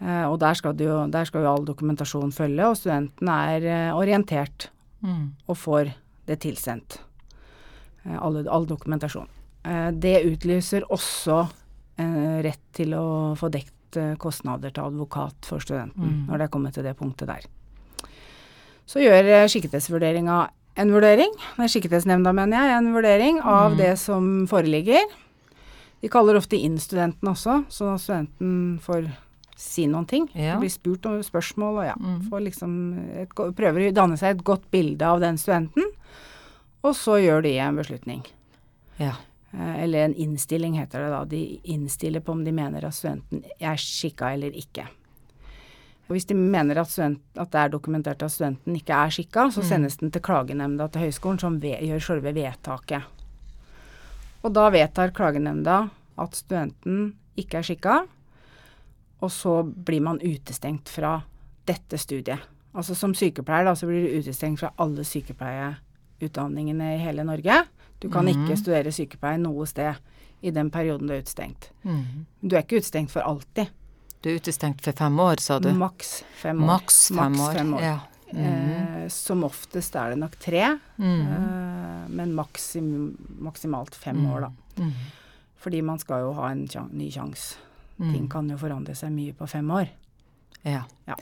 Uh, 0.00 0.26
og 0.30 0.38
der 0.42 0.56
skal, 0.58 0.74
jo, 0.80 1.04
der 1.12 1.28
skal, 1.28 1.44
jo, 1.44 1.52
all 1.52 1.66
dokumentasjon 1.68 2.32
følge, 2.34 2.66
og 2.66 2.78
studenten 2.80 3.30
er 3.30 3.68
uh, 3.68 4.00
orientert 4.00 4.70
mm. 5.04 5.24
og 5.46 5.58
får 5.60 5.94
det 6.28 6.40
tilsendt. 6.44 6.98
Uh, 8.04 8.18
all, 8.18 8.42
all 8.48 8.68
dokumentasjon. 8.68 9.30
Eh, 9.64 9.90
det 9.96 10.18
utlyser 10.28 10.84
også 10.92 11.38
eh, 11.96 12.38
rett 12.44 12.64
til 12.76 12.92
å 12.98 13.06
få 13.38 13.50
dekt 13.52 13.72
kostnader 14.18 14.72
til 14.74 14.88
advokat 14.88 15.46
for 15.46 15.62
studenten, 15.62 16.02
mm. 16.02 16.22
når 16.26 16.40
det 16.40 16.46
er 16.48 16.50
kommet 16.50 16.74
til 16.74 16.82
det 16.82 16.96
punktet 16.98 17.30
der. 17.30 17.44
Så 18.90 18.98
gjør 18.98 19.46
skikkethetsvurderinga 19.46 20.38
en 20.82 20.90
vurdering, 20.90 21.30
skikkethetsnemnda 21.62 22.32
mener 22.34 22.58
jeg, 22.58 22.72
en 22.74 22.88
vurdering 22.96 23.38
av 23.38 23.76
mm. 23.76 23.78
det 23.78 23.92
som 24.02 24.26
foreligger. 24.50 25.06
De 26.04 26.10
kaller 26.12 26.36
ofte 26.36 26.58
inn 26.60 26.74
studentene 26.76 27.32
også, 27.32 27.62
så 27.72 27.94
studenten 27.96 28.76
får 28.84 29.06
si 29.56 29.86
noen 29.88 30.04
ting. 30.04 30.26
Ja. 30.36 30.58
Blir 30.60 30.68
spurt 30.68 31.06
om 31.08 31.22
spørsmål 31.24 31.78
og 31.80 31.86
ja. 31.86 31.94
Mm. 31.96 32.18
Får 32.28 32.42
liksom 32.44 32.74
et, 33.22 33.32
prøver 33.32 33.86
å 33.86 33.94
danne 33.96 34.18
seg 34.20 34.34
et 34.34 34.42
godt 34.44 34.66
bilde 34.74 35.08
av 35.08 35.22
den 35.24 35.40
studenten. 35.40 35.86
Og 36.84 36.92
så 36.98 37.16
gjør 37.22 37.46
de 37.46 37.54
en 37.64 37.80
beslutning. 37.80 38.20
Ja. 39.00 39.14
Eh, 39.54 39.78
eller 39.86 40.10
en 40.10 40.18
innstilling, 40.26 40.76
heter 40.76 41.06
det 41.06 41.08
da. 41.14 41.22
De 41.24 41.40
innstiller 41.72 42.20
på 42.20 42.36
om 42.36 42.44
de 42.44 42.52
mener 42.52 42.84
at 42.84 42.98
studenten 42.98 43.40
er 43.56 43.80
skikka 43.80 44.34
eller 44.36 44.52
ikke. 44.60 44.84
Og 46.04 46.18
hvis 46.18 46.28
de 46.28 46.36
mener 46.36 46.76
at, 46.76 46.90
student, 46.92 47.22
at, 47.32 47.48
det 47.48 47.62
er 47.62 47.72
dokumentert 47.72 48.22
at 48.22 48.32
studenten 48.32 48.76
ikke 48.76 48.92
er 49.06 49.16
skikka, 49.16 49.48
så 49.54 49.64
mm. 49.64 49.68
sendes 49.72 49.96
den 50.02 50.12
til 50.12 50.20
klagenemnda 50.28 50.90
til 50.92 51.06
høyskolen, 51.06 51.40
som 51.40 51.56
ved, 51.62 51.80
gjør 51.80 52.10
selve 52.12 52.34
vedtaket. 52.36 53.08
Og 54.44 54.52
da 54.52 54.68
vedtar 54.72 55.14
klagenemnda 55.16 55.86
at 56.20 56.36
studenten 56.36 57.14
ikke 57.40 57.60
er 57.60 57.66
skikka, 57.66 57.94
og 59.24 59.30
så 59.32 59.62
blir 59.64 60.02
man 60.04 60.20
utestengt 60.20 60.90
fra 60.92 61.16
dette 61.64 61.98
studiet. 61.98 62.42
Altså 62.74 62.96
som 62.98 63.14
sykepleier 63.16 63.64
da, 63.64 63.72
så 63.78 63.88
blir 63.88 64.04
du 64.04 64.18
utestengt 64.20 64.60
fra 64.60 64.72
alle 64.82 65.04
sykepleieutdanningene 65.06 66.96
i 66.96 67.00
hele 67.00 67.24
Norge. 67.24 67.62
Du 68.02 68.10
kan 68.12 68.26
mm. 68.26 68.34
ikke 68.34 68.58
studere 68.60 68.92
sykepleie 68.92 69.40
noe 69.40 69.66
sted 69.70 69.94
i 70.44 70.52
den 70.52 70.68
perioden 70.74 71.08
du 71.08 71.14
er 71.14 71.22
utestengt. 71.24 71.70
Mm. 71.86 72.26
Du 72.42 72.56
er 72.56 72.66
ikke 72.66 72.82
utestengt 72.82 73.14
for 73.14 73.24
alltid. 73.24 73.72
Du 74.20 74.28
er 74.28 74.40
utestengt 74.40 74.84
for 74.84 74.96
fem 74.96 75.20
år, 75.20 75.40
sa 75.40 75.58
du? 75.62 75.70
Maks 75.78 76.18
fem 76.40 76.60
år. 76.60 76.68
Maks 76.74 77.06
fem 77.08 77.38
Max 77.38 77.56
Fem 77.56 77.74
år. 77.78 77.86
Ja. 77.86 77.96
Mm. 78.34 78.44
Eh, 78.44 79.08
som 79.14 79.44
oftest 79.46 79.94
er 79.98 80.14
det 80.14 80.20
nok 80.20 80.38
tre, 80.42 80.62
mm. 80.98 81.20
eh, 81.36 82.06
men 82.18 82.34
maksim, 82.36 82.88
maksimalt 83.44 83.94
fem 83.94 84.24
år, 84.30 84.48
da. 84.48 84.82
Mm. 84.82 84.94
Fordi 85.64 85.82
man 85.86 86.00
skal 86.02 86.26
jo 86.26 86.32
ha 86.36 86.50
en 86.52 86.66
ny 86.92 87.10
sjanse. 87.12 87.60
Ting 87.94 88.26
kan 88.28 88.48
jo 88.50 88.56
forandre 88.58 88.96
seg 88.98 89.12
mye 89.14 89.32
på 89.38 89.46
fem 89.46 89.68
år. 89.70 89.86
Ja. 90.66 90.82
ja. 91.06 91.14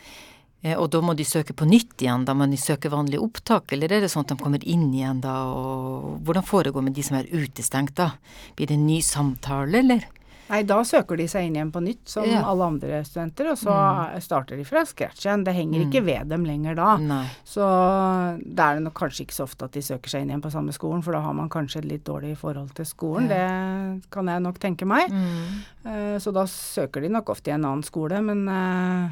Eh, 0.63 0.79
og 0.79 0.89
da 0.95 1.03
må 1.05 1.15
de 1.19 1.27
søke 1.27 1.55
på 1.59 1.67
nytt 1.69 2.01
igjen, 2.03 2.25
da 2.27 2.35
må 2.39 2.47
de 2.51 2.59
søke 2.61 2.91
vanlig 2.93 3.21
opptak, 3.23 3.75
eller 3.75 3.93
er 3.93 4.05
det 4.05 4.11
sånn 4.13 4.25
at 4.25 4.33
de 4.33 4.39
kommer 4.41 4.63
inn 4.63 4.89
igjen 4.95 5.21
da, 5.25 5.35
og 5.51 6.23
hvordan 6.25 6.47
foregår 6.47 6.87
med 6.87 6.97
de 6.97 7.05
som 7.07 7.19
er 7.19 7.31
utestengt 7.31 7.97
da? 7.99 8.13
Blir 8.57 8.71
det 8.71 8.79
en 8.79 8.87
ny 8.87 9.01
samtale, 9.05 9.83
eller? 9.83 10.07
Nei, 10.53 10.61
da 10.69 10.83
søker 10.85 11.17
de 11.17 11.25
seg 11.31 11.47
inn 11.49 11.55
igjen 11.57 11.71
på 11.73 11.81
nytt, 11.81 12.03
som 12.13 12.27
ja. 12.29 12.43
alle 12.45 12.67
andre 12.75 12.99
studenter, 13.09 13.49
og 13.55 13.57
så 13.57 13.73
mm. 13.73 14.19
starter 14.21 14.59
de 14.61 14.67
fra 14.69 14.83
scratch 14.85 15.25
igjen. 15.25 15.47
Det 15.47 15.55
henger 15.57 15.81
mm. 15.81 15.87
ikke 15.87 16.03
ved 16.05 16.29
dem 16.29 16.45
lenger 16.45 16.77
da. 16.77 16.91
Nei. 17.01 17.23
Så 17.49 17.65
da 17.65 18.67
er 18.67 18.77
det 18.77 18.85
nok 18.85 18.97
kanskje 19.01 19.25
ikke 19.25 19.39
så 19.39 19.47
ofte 19.47 19.71
at 19.71 19.79
de 19.79 19.85
søker 19.87 20.13
seg 20.13 20.27
inn 20.27 20.35
igjen 20.35 20.45
på 20.45 20.53
samme 20.53 20.75
skolen, 20.77 21.01
for 21.07 21.17
da 21.17 21.23
har 21.25 21.39
man 21.39 21.49
kanskje 21.53 21.81
et 21.81 21.89
litt 21.95 22.05
dårlig 22.05 22.35
forhold 22.43 22.75
til 22.77 22.89
skolen. 22.91 23.33
Ja. 23.33 23.49
Det 23.49 24.13
kan 24.13 24.29
jeg 24.29 24.45
nok 24.45 24.61
tenke 24.61 24.89
meg. 24.93 25.09
Mm. 25.09 25.65
Uh, 25.89 26.17
så 26.21 26.35
da 26.37 26.45
søker 26.51 27.01
de 27.01 27.15
nok 27.17 27.33
ofte 27.33 27.49
i 27.49 27.57
en 27.57 27.65
annen 27.65 27.87
skole, 27.87 28.21
men 28.21 28.45
uh, 28.53 29.09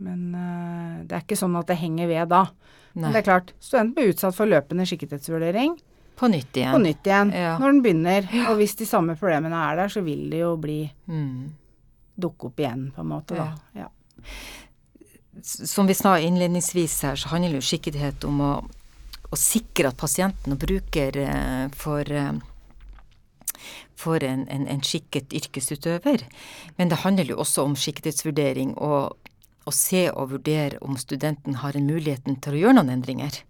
men 0.00 0.20
uh, 0.32 1.04
det 1.04 1.12
er 1.12 1.24
ikke 1.26 1.36
sånn 1.36 1.60
at 1.60 1.68
det 1.68 1.76
henger 1.76 2.08
ved 2.08 2.32
da. 2.32 2.46
Nei. 2.94 3.04
Men 3.04 3.12
det 3.12 3.20
er 3.20 3.28
klart, 3.28 3.52
studenten 3.60 3.94
blir 3.98 4.14
utsatt 4.14 4.36
for 4.36 4.48
løpende 4.48 4.88
skikkethetsvurdering. 4.88 5.76
På 6.20 6.28
nytt 6.28 6.56
igjen. 6.56 6.72
På 6.72 6.78
nytt 6.78 7.06
igjen, 7.06 7.32
ja. 7.32 7.54
Når 7.58 7.72
den 7.72 7.82
begynner. 7.84 8.26
Og 8.50 8.58
hvis 8.60 8.74
de 8.76 8.86
samme 8.88 9.14
problemene 9.16 9.56
er 9.70 9.78
der, 9.80 9.92
så 9.92 10.02
vil 10.04 10.26
det 10.28 10.42
jo 10.42 10.50
bli 10.60 10.82
mm. 11.08 11.46
dukke 12.20 12.50
opp 12.50 12.60
igjen, 12.60 12.90
på 12.92 13.00
en 13.00 13.08
måte, 13.08 13.38
da. 13.38 13.46
Ja. 13.72 13.88
Som 15.40 15.88
vi 15.88 15.96
sa 15.96 16.18
innledningsvis 16.20 16.98
her, 17.08 17.16
så 17.16 17.32
handler 17.32 17.56
jo 17.56 17.64
skikkethet 17.64 18.26
om 18.28 18.42
å, 18.44 18.52
å 19.32 19.38
sikre 19.40 19.94
at 19.94 19.96
pasienten 20.00 20.52
og 20.52 20.60
bruker 20.60 21.16
uh, 21.24 21.72
får 21.80 22.12
uh, 22.12 22.34
for 24.00 24.24
en, 24.24 24.44
en, 24.52 24.66
en, 24.68 24.84
skikket 24.84 25.32
yrkesutøver. 25.36 26.26
Men 26.76 26.92
det 26.92 27.00
handler 27.04 27.32
jo 27.32 27.40
også 27.40 27.64
om 27.64 27.76
skikkethetsvurdering 27.80 28.76
og 28.76 29.16
å 29.68 29.72
se 29.76 30.06
og 30.10 30.34
vurdere 30.34 30.80
om 30.84 30.96
studenten 31.00 31.60
har 31.64 31.76
en 31.76 31.88
muligheten 31.88 32.36
til 32.44 32.56
å 32.56 32.62
gjøre 32.64 32.80
noen 32.80 32.92
endringer. 32.98 33.42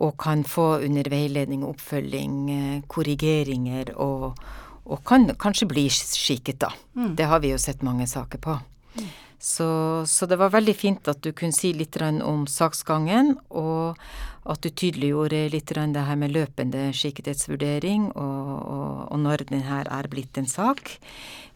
Og 0.00 0.16
kan 0.18 0.44
få 0.48 0.78
under 0.86 1.08
veiledning 1.12 1.64
og 1.64 1.76
oppfølging 1.76 2.36
eh, 2.50 2.78
korrigeringer, 2.88 3.92
og, 4.00 4.38
og 4.84 5.02
kan 5.08 5.28
kanskje 5.36 5.68
bli 5.68 5.88
skikket, 5.92 6.62
da. 6.64 6.72
Mm. 6.96 7.12
Det 7.18 7.28
har 7.28 7.42
vi 7.44 7.52
jo 7.52 7.60
sett 7.60 7.84
mange 7.84 8.08
saker 8.08 8.40
på. 8.42 8.56
Mm. 8.96 9.10
Så, 9.42 9.66
så, 10.06 10.26
det 10.30 10.38
var 10.38 10.52
veldig 10.54 10.74
fint 10.78 11.08
at 11.10 11.18
du 11.24 11.32
kunne 11.34 11.54
si 11.54 11.72
litt 11.74 11.96
om 11.98 12.44
saksgangen, 12.46 13.34
og 13.50 13.98
at 14.46 14.62
du 14.62 14.70
tydeliggjorde 14.70 15.48
litt 15.50 15.66
det 15.66 16.04
her 16.06 16.16
med 16.16 16.30
løpende 16.30 16.92
skikkethetsvurdering, 16.94 18.12
og, 18.14 18.50
og, 18.62 19.12
og 19.12 19.18
når 19.18 19.44
den 19.50 19.64
her 19.66 19.90
er 19.90 20.06
blitt 20.06 20.38
en 20.38 20.46
sak. 20.46 20.94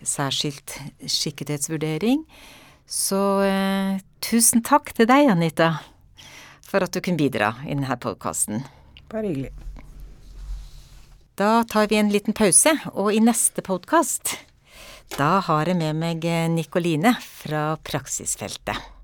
Særskilt 0.02 0.74
skikkethetsvurdering. 1.06 2.26
Så 2.86 3.42
eh, 3.46 4.02
tusen 4.18 4.62
takk 4.66 4.90
til 4.94 5.06
deg, 5.06 5.30
Anita, 5.30 5.76
for 6.70 6.84
at 6.86 6.92
du 6.92 7.00
kunne 7.00 7.20
bidra 7.20 7.54
i 7.66 7.74
denne 7.74 8.00
podkasten. 8.02 8.64
Bare 9.12 9.30
hyggelig. 9.30 9.54
Da 11.36 11.62
tar 11.68 11.88
vi 11.90 12.00
en 12.00 12.10
liten 12.12 12.36
pause, 12.36 12.72
og 12.94 13.12
i 13.12 13.20
neste 13.20 13.62
podkast 13.62 14.38
da 15.14 15.38
har 15.46 15.70
jeg 15.70 15.78
med 15.78 15.94
meg 16.00 16.26
Nikoline 16.50 17.14
fra 17.22 17.76
Praksisfeltet. 17.86 18.95